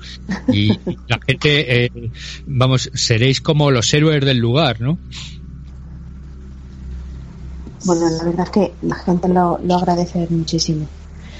[0.48, 0.68] Y
[1.08, 2.12] la gente, eh,
[2.46, 4.98] vamos, seréis como los héroes del lugar, ¿no?
[7.86, 10.88] Bueno, la verdad es que la gente lo, lo agradece muchísimo.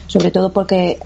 [0.08, 1.00] Sobre todo porque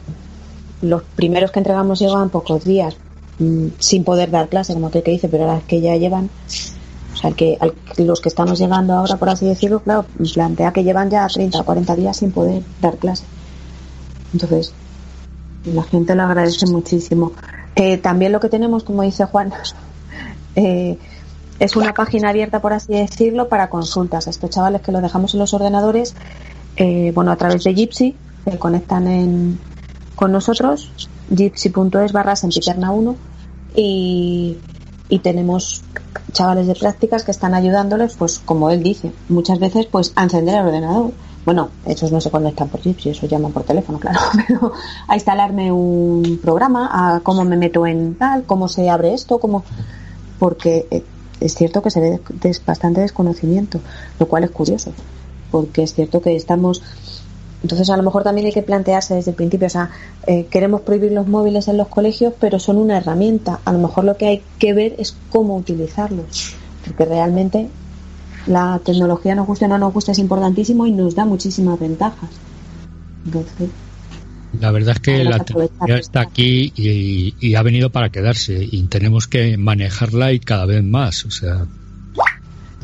[0.81, 2.95] los primeros que entregamos llevan pocos días
[3.39, 6.29] mm, sin poder dar clase, como que, que dice, pero las que ya llevan,
[7.13, 10.83] o sea, que al- los que estamos llegando ahora, por así decirlo, claro, plantea que
[10.83, 13.23] llevan ya 30 o 40 días sin poder dar clase.
[14.33, 14.73] Entonces,
[15.65, 17.33] la gente lo agradece muchísimo.
[17.75, 19.51] Eh, también lo que tenemos, como dice Juan,
[20.55, 20.97] eh,
[21.59, 24.27] es una página abierta, por así decirlo, para consultas.
[24.27, 26.15] Estos chavales que los dejamos en los ordenadores,
[26.77, 29.59] eh, bueno, a través de Gypsy, se conectan en,
[30.15, 30.91] con nosotros,
[31.29, 33.15] gypsy.es barra sempiterna 1
[33.75, 34.57] y,
[35.09, 35.83] y tenemos
[36.31, 40.55] chavales de prácticas que están ayudándoles, pues como él dice, muchas veces pues a encender
[40.55, 41.11] el ordenador.
[41.45, 44.71] Bueno, esos no se conectan por Gypsy, esos llaman por teléfono, claro, pero
[45.07, 49.63] a instalarme un programa, a cómo me meto en tal, cómo se abre esto, cómo
[50.37, 51.03] porque eh,
[51.39, 52.21] es cierto que se ve
[52.65, 53.79] bastante desconocimiento,
[54.19, 54.93] lo cual es curioso,
[55.51, 56.81] porque es cierto que estamos.
[57.61, 59.89] Entonces, a lo mejor también hay que plantearse desde el principio, o sea,
[60.27, 63.59] eh, queremos prohibir los móviles en los colegios, pero son una herramienta.
[63.65, 66.53] A lo mejor lo que hay que ver es cómo utilizarlos,
[66.85, 67.69] porque realmente
[68.47, 72.29] la tecnología, nos guste o no nos guste, es importantísimo y nos da muchísimas ventajas.
[73.25, 73.69] Entonces,
[74.53, 78.83] La verdad es que la tecnología está aquí y, y ha venido para quedarse y
[78.83, 81.25] tenemos que manejarla y cada vez más.
[81.25, 81.67] O sea,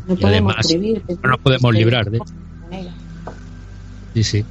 [0.06, 1.04] no podemos además, prohibir.
[1.24, 2.20] no nos podemos librar de-
[2.72, 2.94] ella.
[4.14, 4.46] sí, sí.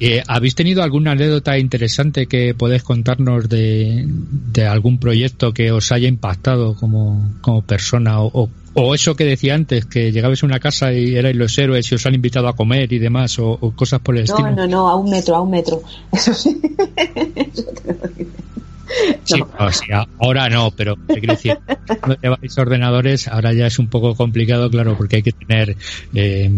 [0.00, 5.92] Eh, ¿Habéis tenido alguna anécdota interesante que podéis contarnos de, de algún proyecto que os
[5.92, 8.20] haya impactado como, como persona?
[8.20, 11.56] O, o, o eso que decía antes, que llegabais a una casa y erais los
[11.58, 14.34] héroes y os han invitado a comer y demás, o, o cosas por el No,
[14.34, 14.50] estilo.
[14.50, 15.82] no, no, a un metro, a un metro.
[16.12, 16.60] Eso sí.
[16.96, 18.30] Eso te lo digo.
[19.24, 19.48] Sí, No.
[19.58, 21.58] o sea, ahora no, pero te quiero decir,
[22.00, 25.76] cuando lleváis ordenadores, ahora ya es un poco complicado, claro, porque hay que tener
[26.14, 26.50] eh,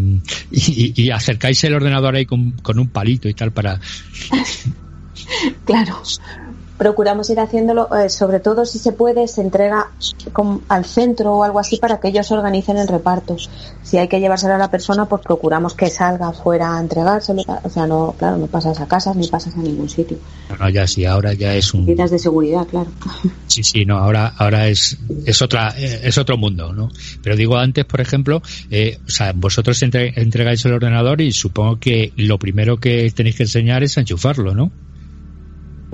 [0.50, 3.80] y, y acercáis el ordenador ahí con, con un palito y tal para
[5.64, 6.02] Claro.
[6.78, 9.86] Procuramos ir haciéndolo, eh, sobre todo si se puede, se entrega
[10.32, 13.36] con- al centro o algo así para que ellos organicen el reparto.
[13.82, 17.42] Si hay que llevárselo a la persona, pues procuramos que salga fuera a entregárselo.
[17.62, 20.18] O sea, no, claro, no pasas a casas ni pasas a ningún sitio.
[20.50, 22.90] no, no, ya sí, ahora ya es un Medidas de seguridad, claro.
[23.46, 26.90] sí, sí, no, ahora ahora es es otra eh, es otro mundo, ¿no?
[27.22, 31.78] Pero digo antes, por ejemplo, eh, o sea, vosotros entre- entregáis el ordenador y supongo
[31.78, 34.70] que lo primero que tenéis que enseñar es enchufarlo, ¿no?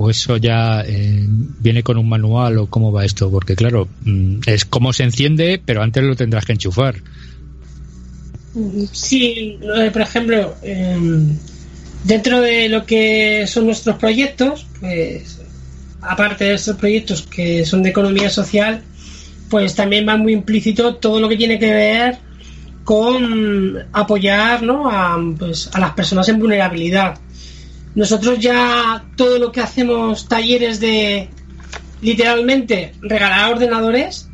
[0.02, 4.40] O eso ya eh, viene con un manual o cómo va esto porque claro mm,
[4.46, 6.96] es cómo se enciende pero antes lo tendrás que enchufar
[8.92, 9.58] Sí,
[9.92, 11.38] por ejemplo, em,
[12.04, 15.40] dentro de lo que son nuestros proyectos, pues
[16.02, 18.82] aparte de estos proyectos que son de economía social,
[19.48, 22.18] pues también va muy implícito todo lo que tiene que ver
[22.84, 24.90] con apoyar ¿no?
[25.38, 27.18] pues, a las personas en vulnerabilidad.
[27.94, 31.28] Nosotros ya todo lo que hacemos, talleres de
[32.00, 34.28] literalmente regalar ordenadores,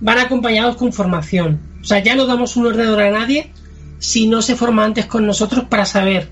[0.00, 1.60] van acompañados con formación.
[1.80, 3.50] O sea, ya no damos un ordenador a nadie
[3.98, 6.28] si no se forma antes con nosotros para saber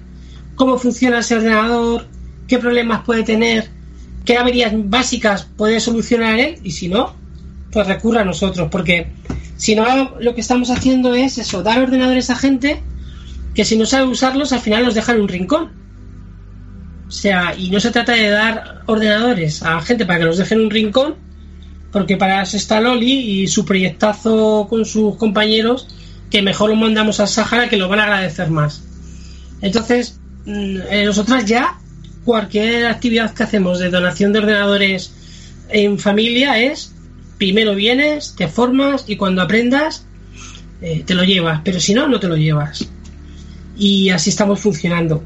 [0.54, 2.06] cómo funciona ese ordenador,
[2.46, 3.68] qué problemas puede tener,
[4.24, 7.14] qué averías básicas puede solucionar él y si no,
[7.72, 9.08] pues recurra a nosotros, porque
[9.56, 12.82] si no lo que estamos haciendo es eso, dar ordenadores a gente
[13.54, 15.85] que si no sabe usarlos al final los deja en un rincón.
[17.06, 20.54] O sea, y no se trata de dar ordenadores a gente para que los deje
[20.54, 21.14] en un rincón,
[21.92, 25.86] porque para eso está Loli y su proyectazo con sus compañeros,
[26.30, 28.82] que mejor lo mandamos al Sahara que lo van a agradecer más.
[29.60, 31.78] Entonces, mm, eh, nosotras ya,
[32.24, 35.12] cualquier actividad que hacemos de donación de ordenadores
[35.68, 36.92] en familia es,
[37.38, 40.04] primero vienes, te formas y cuando aprendas,
[40.82, 42.88] eh, te lo llevas, pero si no, no te lo llevas.
[43.78, 45.22] Y así estamos funcionando.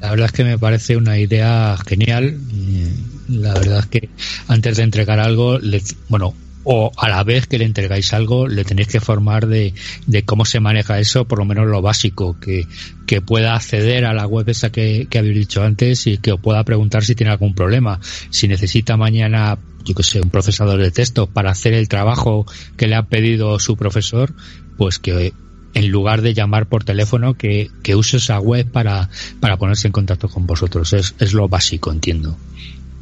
[0.00, 2.38] La verdad es que me parece una idea genial.
[2.52, 2.86] y
[3.28, 4.08] La verdad es que
[4.46, 6.34] antes de entregar algo, le- bueno,
[6.64, 9.72] o a la vez que le entregáis algo, le tenéis que formar de,
[10.06, 12.66] de cómo se maneja eso, por lo menos lo básico, que,
[13.06, 16.40] que pueda acceder a la web esa que, que habéis dicho antes y que os
[16.40, 18.00] pueda preguntar si tiene algún problema.
[18.30, 22.44] Si necesita mañana, yo que sé, un procesador de texto para hacer el trabajo
[22.76, 24.34] que le ha pedido su profesor,
[24.76, 25.32] pues que
[25.78, 29.08] en lugar de llamar por teléfono, que, que use esa web para,
[29.40, 30.92] para ponerse en contacto con vosotros.
[30.92, 32.36] Es, es lo básico, entiendo.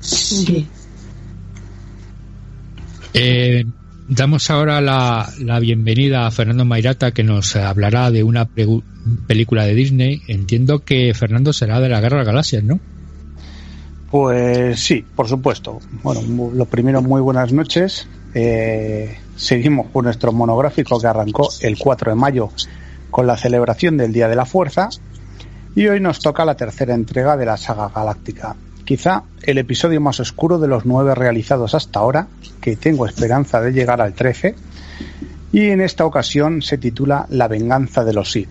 [0.01, 0.67] Sí.
[3.15, 3.65] Eh,
[4.09, 8.47] damos ahora la, la bienvenida a Fernando Mairata, que nos hablará de una
[9.27, 10.23] película de Disney.
[10.29, 12.79] Entiendo que Fernando será de la Guerra de las Galaxias, ¿no?
[14.11, 15.81] Pues sí, por supuesto.
[16.03, 18.07] Bueno, mu- lo primero, muy buenas noches.
[18.35, 22.51] Eh, seguimos con nuestro monográfico que arrancó el 4 de mayo
[23.11, 24.89] con la celebración del Día de la Fuerza
[25.75, 28.57] y hoy nos toca la tercera entrega de la saga galáctica.
[28.85, 32.29] Quizá el episodio más oscuro de los nueve realizados hasta ahora,
[32.61, 34.55] que tengo esperanza de llegar al 13,
[35.53, 38.49] y en esta ocasión se titula La venganza de los Sith.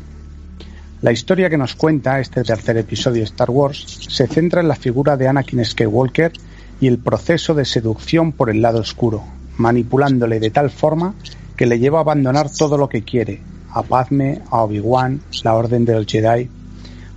[1.01, 4.75] La historia que nos cuenta este tercer episodio de Star Wars se centra en la
[4.75, 6.33] figura de Anakin Skywalker
[6.81, 9.23] y el proceso de seducción por el lado oscuro,
[9.57, 11.13] manipulándole de tal forma
[11.55, 13.41] que le lleva a abandonar todo lo que quiere,
[13.71, 16.49] a Padme, a Obi-Wan, la Orden de los Jedi,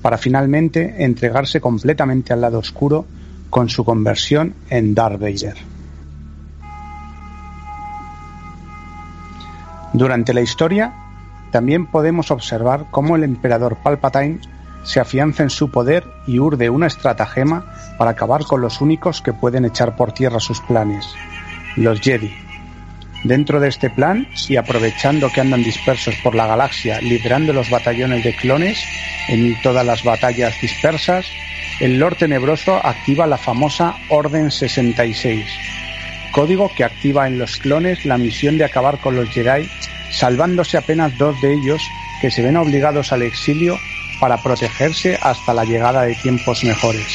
[0.03, 3.05] para finalmente entregarse completamente al lado oscuro
[3.51, 5.57] con su conversión en Darth Vader.
[9.93, 10.93] Durante la historia,
[11.51, 14.41] también podemos observar cómo el emperador Palpatine
[14.85, 17.65] se afianza en su poder y urde una estratagema
[17.99, 21.07] para acabar con los únicos que pueden echar por tierra sus planes,
[21.79, 22.31] los Jedi.
[23.25, 28.23] Dentro de este plan, y aprovechando que andan dispersos por la galaxia liderando los batallones
[28.23, 28.79] de clones
[29.29, 31.27] en todas las batallas dispersas,
[31.81, 35.45] el Lord Tenebroso activa la famosa Orden 66,
[36.33, 39.69] código que activa en los clones la misión de acabar con los Jedi,
[40.11, 41.83] salvándose apenas dos de ellos
[42.21, 43.79] que se ven obligados al exilio
[44.21, 47.07] para protegerse hasta la llegada de tiempos mejores.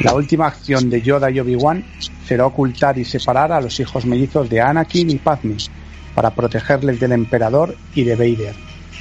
[0.00, 1.84] La última acción de Yoda y Obi-Wan
[2.26, 5.56] será ocultar y separar a los hijos mellizos de Anakin y Padme
[6.14, 8.54] para protegerles del emperador y de Vader,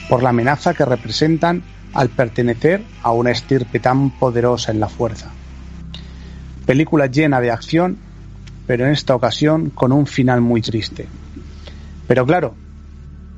[0.10, 1.64] por la amenaza que representan
[1.94, 5.32] al pertenecer a una estirpe tan poderosa en la fuerza.
[6.66, 7.98] Película llena de acción,
[8.68, 11.08] pero en esta ocasión con un final muy triste.
[12.08, 12.54] Pero claro,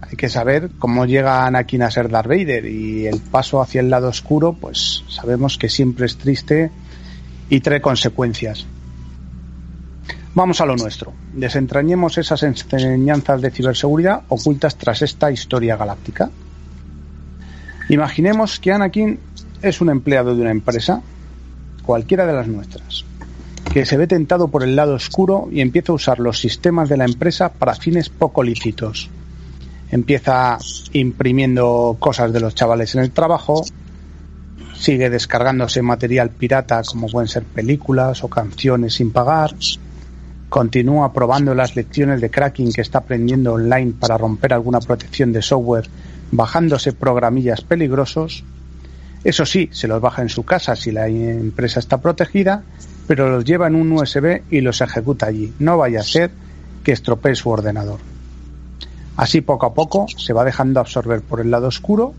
[0.01, 3.89] hay que saber cómo llega Anakin a ser Darth Vader y el paso hacia el
[3.89, 6.71] lado oscuro, pues sabemos que siempre es triste
[7.49, 8.65] y trae consecuencias.
[10.37, 11.13] Vamos a lo nuestro.
[11.33, 16.29] Desentrañemos esas enseñanzas de ciberseguridad ocultas tras esta historia galáctica.
[17.89, 19.17] Imaginemos que Anakin
[19.63, 21.01] es un empleado de una empresa,
[21.81, 23.03] cualquiera de las nuestras,
[23.73, 26.97] que se ve tentado por el lado oscuro y empieza a usar los sistemas de
[26.97, 29.09] la empresa para fines poco lícitos.
[29.89, 30.59] Empieza
[30.93, 33.65] imprimiendo cosas de los chavales en el trabajo,
[34.75, 39.55] sigue descargándose material pirata como pueden ser películas o canciones sin pagar,
[40.49, 45.41] continúa probando las lecciones de cracking que está aprendiendo online para romper alguna protección de
[45.41, 45.89] software
[46.31, 48.43] bajándose programillas peligrosos.
[49.23, 52.63] Eso sí, se los baja en su casa si la empresa está protegida,
[53.07, 55.53] pero los lleva en un USB y los ejecuta allí.
[55.59, 56.31] No vaya a ser
[56.83, 57.99] que estropee su ordenador.
[59.17, 62.13] Así poco a poco se va dejando absorber por el lado oscuro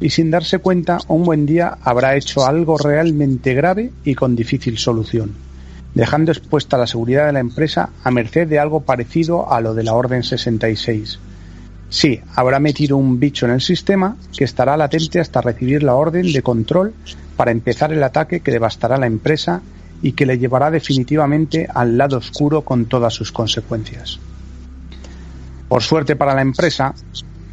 [0.00, 4.76] y sin darse cuenta un buen día habrá hecho algo realmente grave y con difícil
[4.76, 5.32] solución.
[5.94, 9.82] Dejando expuesta la seguridad de la empresa a merced de algo parecido a lo de
[9.82, 11.18] la Orden 66.
[11.92, 16.32] Sí, habrá metido un bicho en el sistema que estará latente hasta recibir la orden
[16.32, 16.94] de control
[17.36, 19.60] para empezar el ataque que devastará la empresa
[20.00, 24.18] y que le llevará definitivamente al lado oscuro con todas sus consecuencias.
[25.68, 26.94] Por suerte para la empresa,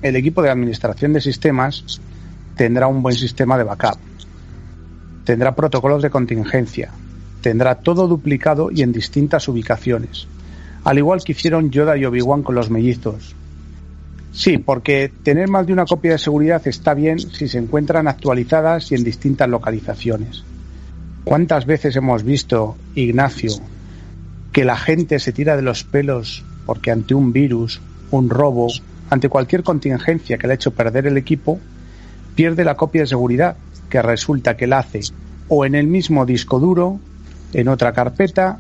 [0.02, 2.00] el equipo de administración de sistemas
[2.56, 3.98] tendrá un buen sistema de backup,
[5.26, 6.94] tendrá protocolos de contingencia,
[7.42, 10.28] tendrá todo duplicado y en distintas ubicaciones,
[10.84, 13.36] al igual que hicieron Yoda y Obi-Wan con los mellizos.
[14.32, 18.92] Sí, porque tener más de una copia de seguridad está bien si se encuentran actualizadas
[18.92, 20.44] y en distintas localizaciones.
[21.24, 23.52] ¿Cuántas veces hemos visto, Ignacio,
[24.52, 27.82] que la gente se tira de los pelos porque ante un virus,
[28.12, 28.68] un robo,
[29.10, 31.60] ante cualquier contingencia que le ha hecho perder el equipo,
[32.36, 33.58] pierde la copia de seguridad,
[33.90, 35.02] que resulta que la hace
[35.50, 37.00] o en el mismo disco duro,
[37.54, 38.60] en otra carpeta,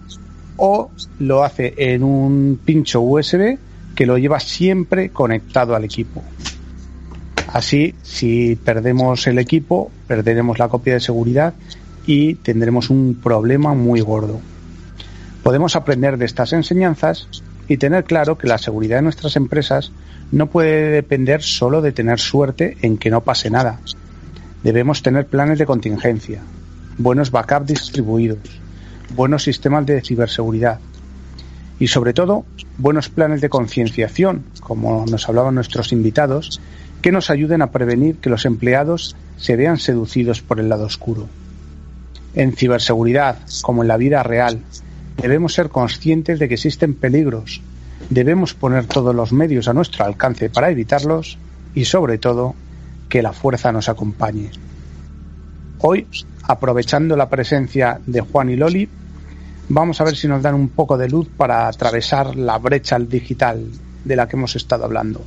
[0.57, 3.57] o lo hace en un pincho USB
[3.95, 6.23] que lo lleva siempre conectado al equipo.
[7.51, 11.53] Así, si perdemos el equipo, perderemos la copia de seguridad
[12.05, 14.39] y tendremos un problema muy gordo.
[15.43, 17.27] Podemos aprender de estas enseñanzas
[17.67, 19.91] y tener claro que la seguridad de nuestras empresas
[20.31, 23.79] no puede depender solo de tener suerte en que no pase nada.
[24.63, 26.41] Debemos tener planes de contingencia,
[26.97, 28.58] buenos backups distribuidos,
[29.15, 30.79] buenos sistemas de ciberseguridad
[31.79, 32.45] y sobre todo
[32.77, 36.61] buenos planes de concienciación, como nos hablaban nuestros invitados,
[37.01, 41.27] que nos ayuden a prevenir que los empleados se vean seducidos por el lado oscuro.
[42.35, 44.59] En ciberseguridad, como en la vida real,
[45.21, 47.61] debemos ser conscientes de que existen peligros,
[48.09, 51.37] debemos poner todos los medios a nuestro alcance para evitarlos
[51.73, 52.55] y sobre todo
[53.07, 54.51] que la fuerza nos acompañe.
[55.79, 56.05] Hoy,
[56.49, 58.89] aprovechando la presencia de Juan y Loli,
[59.69, 63.67] vamos a ver si nos dan un poco de luz para atravesar la brecha digital
[64.03, 65.21] de la que hemos estado hablando.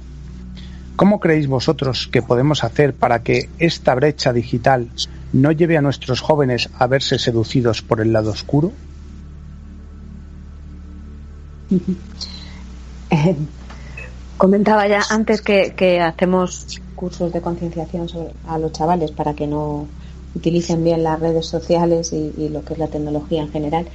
[0.97, 4.89] ¿Cómo creéis vosotros que podemos hacer para que esta brecha digital
[5.33, 8.73] no lleve a nuestros jóvenes a verse seducidos por el lado oscuro?
[13.15, 13.37] Eh,
[14.39, 18.09] comentaba ya antes que, hacemos cursos de concienciación
[18.49, 19.87] a los chavales para que no
[20.35, 23.87] utilicen bien las redes sociales y, lo que es la tecnología en general.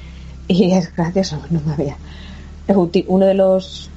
[0.48, 1.98] Y es gracioso, no me había.
[2.68, 3.90] es Uno de los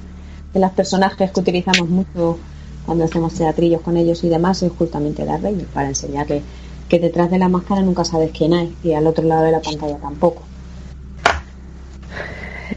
[0.52, 2.38] de las personajes que utilizamos mucho
[2.84, 6.42] cuando hacemos teatrillos con ellos y demás es justamente Darth para enseñarle
[6.88, 9.60] que detrás de la máscara nunca sabes quién hay y al otro lado de la
[9.60, 10.42] pantalla tampoco.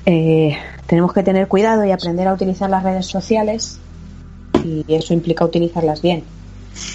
[0.05, 0.55] Eh,
[0.86, 3.80] tenemos que tener cuidado y aprender a utilizar las redes sociales
[4.64, 6.24] y eso implica utilizarlas bien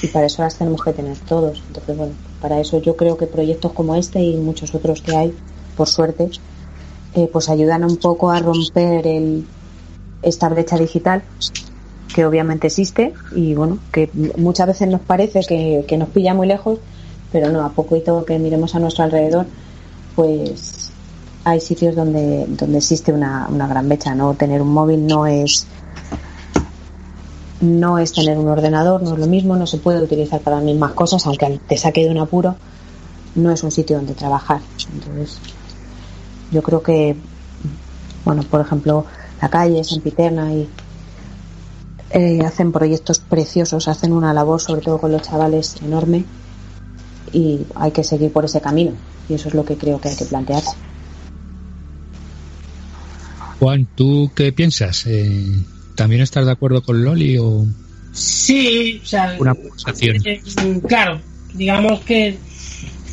[0.02, 3.26] y para eso las tenemos que tener todos entonces bueno para eso yo creo que
[3.26, 5.34] proyectos como este y muchos otros que hay
[5.76, 6.30] por suerte
[7.14, 9.46] eh, pues ayudan un poco a romper el,
[10.22, 11.22] esta brecha digital
[12.14, 16.46] que obviamente existe y bueno que muchas veces nos parece que, que nos pilla muy
[16.46, 16.78] lejos
[17.30, 19.46] pero no a todo que miremos a nuestro alrededor
[20.14, 20.90] pues
[21.44, 24.14] hay sitios donde, donde existe una, una gran brecha.
[24.14, 25.66] No tener un móvil no es
[27.60, 30.64] no es tener un ordenador, no es lo mismo, no se puede utilizar para las
[30.64, 32.56] mismas cosas, aunque te saque de un apuro,
[33.34, 34.60] no es un sitio donde trabajar.
[34.92, 35.38] Entonces,
[36.52, 37.16] yo creo que,
[38.24, 39.06] bueno, por ejemplo,
[39.40, 40.68] la calle, Sempiterna y
[42.10, 46.24] eh, hacen proyectos preciosos, hacen una labor, sobre todo con los chavales, enorme
[47.32, 48.92] y hay que seguir por ese camino.
[49.28, 50.70] Y eso es lo que creo que hay que plantearse.
[53.58, 55.06] Juan, ¿tú qué piensas?
[55.06, 55.64] Eh,
[55.98, 57.66] ¿También estás de acuerdo con Loli o
[58.12, 60.16] Sí, o sea, una pulsación?
[60.24, 60.40] eh,
[60.86, 61.20] claro,
[61.54, 62.38] digamos que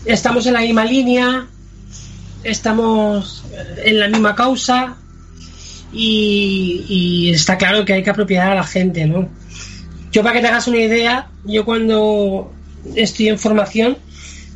[0.05, 1.47] estamos en la misma línea,
[2.43, 3.43] estamos
[3.83, 4.97] en la misma causa
[5.91, 9.29] y, y está claro que hay que apropiar a la gente, ¿no?
[10.11, 12.53] Yo para que te hagas una idea, yo cuando
[12.95, 13.97] estoy en formación,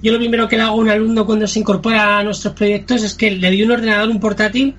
[0.03, 3.01] yo lo primero que le hago a un alumno cuando se incorpora a nuestros proyectos
[3.01, 4.75] es que le doy un ordenador, un portátil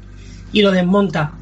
[0.53, 1.32] y lo desmonta.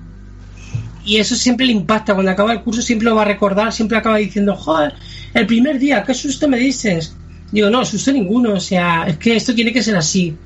[1.09, 2.13] Y eso siempre le impacta.
[2.13, 4.93] Cuando acaba el curso siempre lo va a recordar, siempre acaba diciendo, joder,
[5.33, 7.17] el primer día, qué susto me dices.
[7.51, 10.37] Digo, no, susto ninguno, o sea, es que esto tiene que ser así.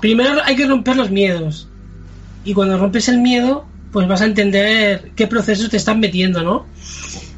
[0.00, 1.68] Primero hay que romper los miedos.
[2.44, 6.66] Y cuando rompes el miedo, pues vas a entender qué procesos te están metiendo, ¿no?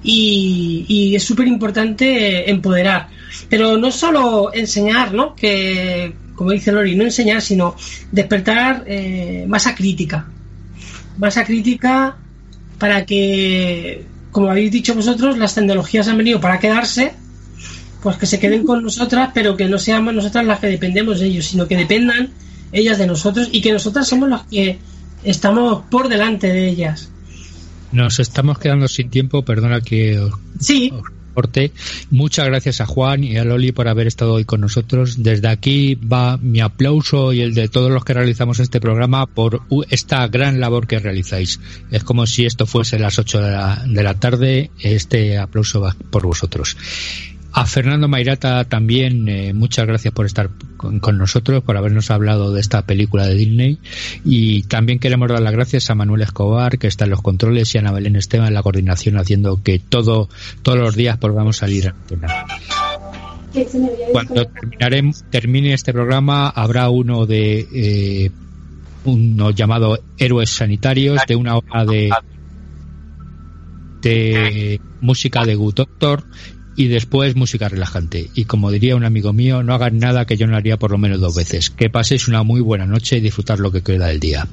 [0.03, 3.09] Y, es súper importante empoderar.
[3.51, 5.35] Pero no solo enseñar, ¿no?
[5.35, 7.77] Que, como dice Lori, no enseñar, sino
[8.11, 10.31] despertar eh, masa crítica.
[11.19, 12.17] Masa crítica
[12.81, 17.13] para que, como habéis dicho vosotros, las tecnologías han venido para quedarse,
[18.03, 21.27] pues que se queden con nosotras, pero que no seamos nosotras las que dependemos de
[21.27, 22.31] ellos, sino que dependan
[22.73, 24.79] ellas de nosotros y que nosotras somos los que
[25.23, 27.11] estamos por delante de ellas.
[27.93, 31.03] Nos estamos quedando sin tiempo, perdona que os, Sí, os
[32.11, 35.23] Muchas gracias a Juan y a Loli por haber estado hoy con nosotros.
[35.23, 39.63] Desde aquí va mi aplauso y el de todos los que realizamos este programa por
[39.91, 41.61] esta gran labor que realizáis.
[41.91, 44.71] Es como si esto fuese las 8 de la, de la tarde.
[44.81, 46.77] Este aplauso va por vosotros.
[47.53, 52.61] A Fernando Mairata también eh, muchas gracias por estar con, nosotros, por habernos hablado de
[52.61, 53.79] esta película de Disney
[54.25, 57.79] y también queremos dar las gracias a Manuel Escobar que está en los controles y
[57.79, 60.29] a Ana Belén Esteban en la coordinación haciendo que todo
[60.63, 62.47] todos los días podamos salir a antena.
[64.13, 68.31] Cuando terminaremos, termine este programa habrá uno de eh,
[69.05, 72.11] uno llamado Héroes Sanitarios de una hora de
[74.03, 76.25] de música de Good Doctor
[76.77, 78.31] y después música relajante.
[78.35, 80.99] Y como diría un amigo mío, no hagan nada que yo no haría por lo
[80.99, 81.71] menos dos veces.
[81.71, 84.47] Que paséis una muy buena noche y disfrutar lo que queda del día.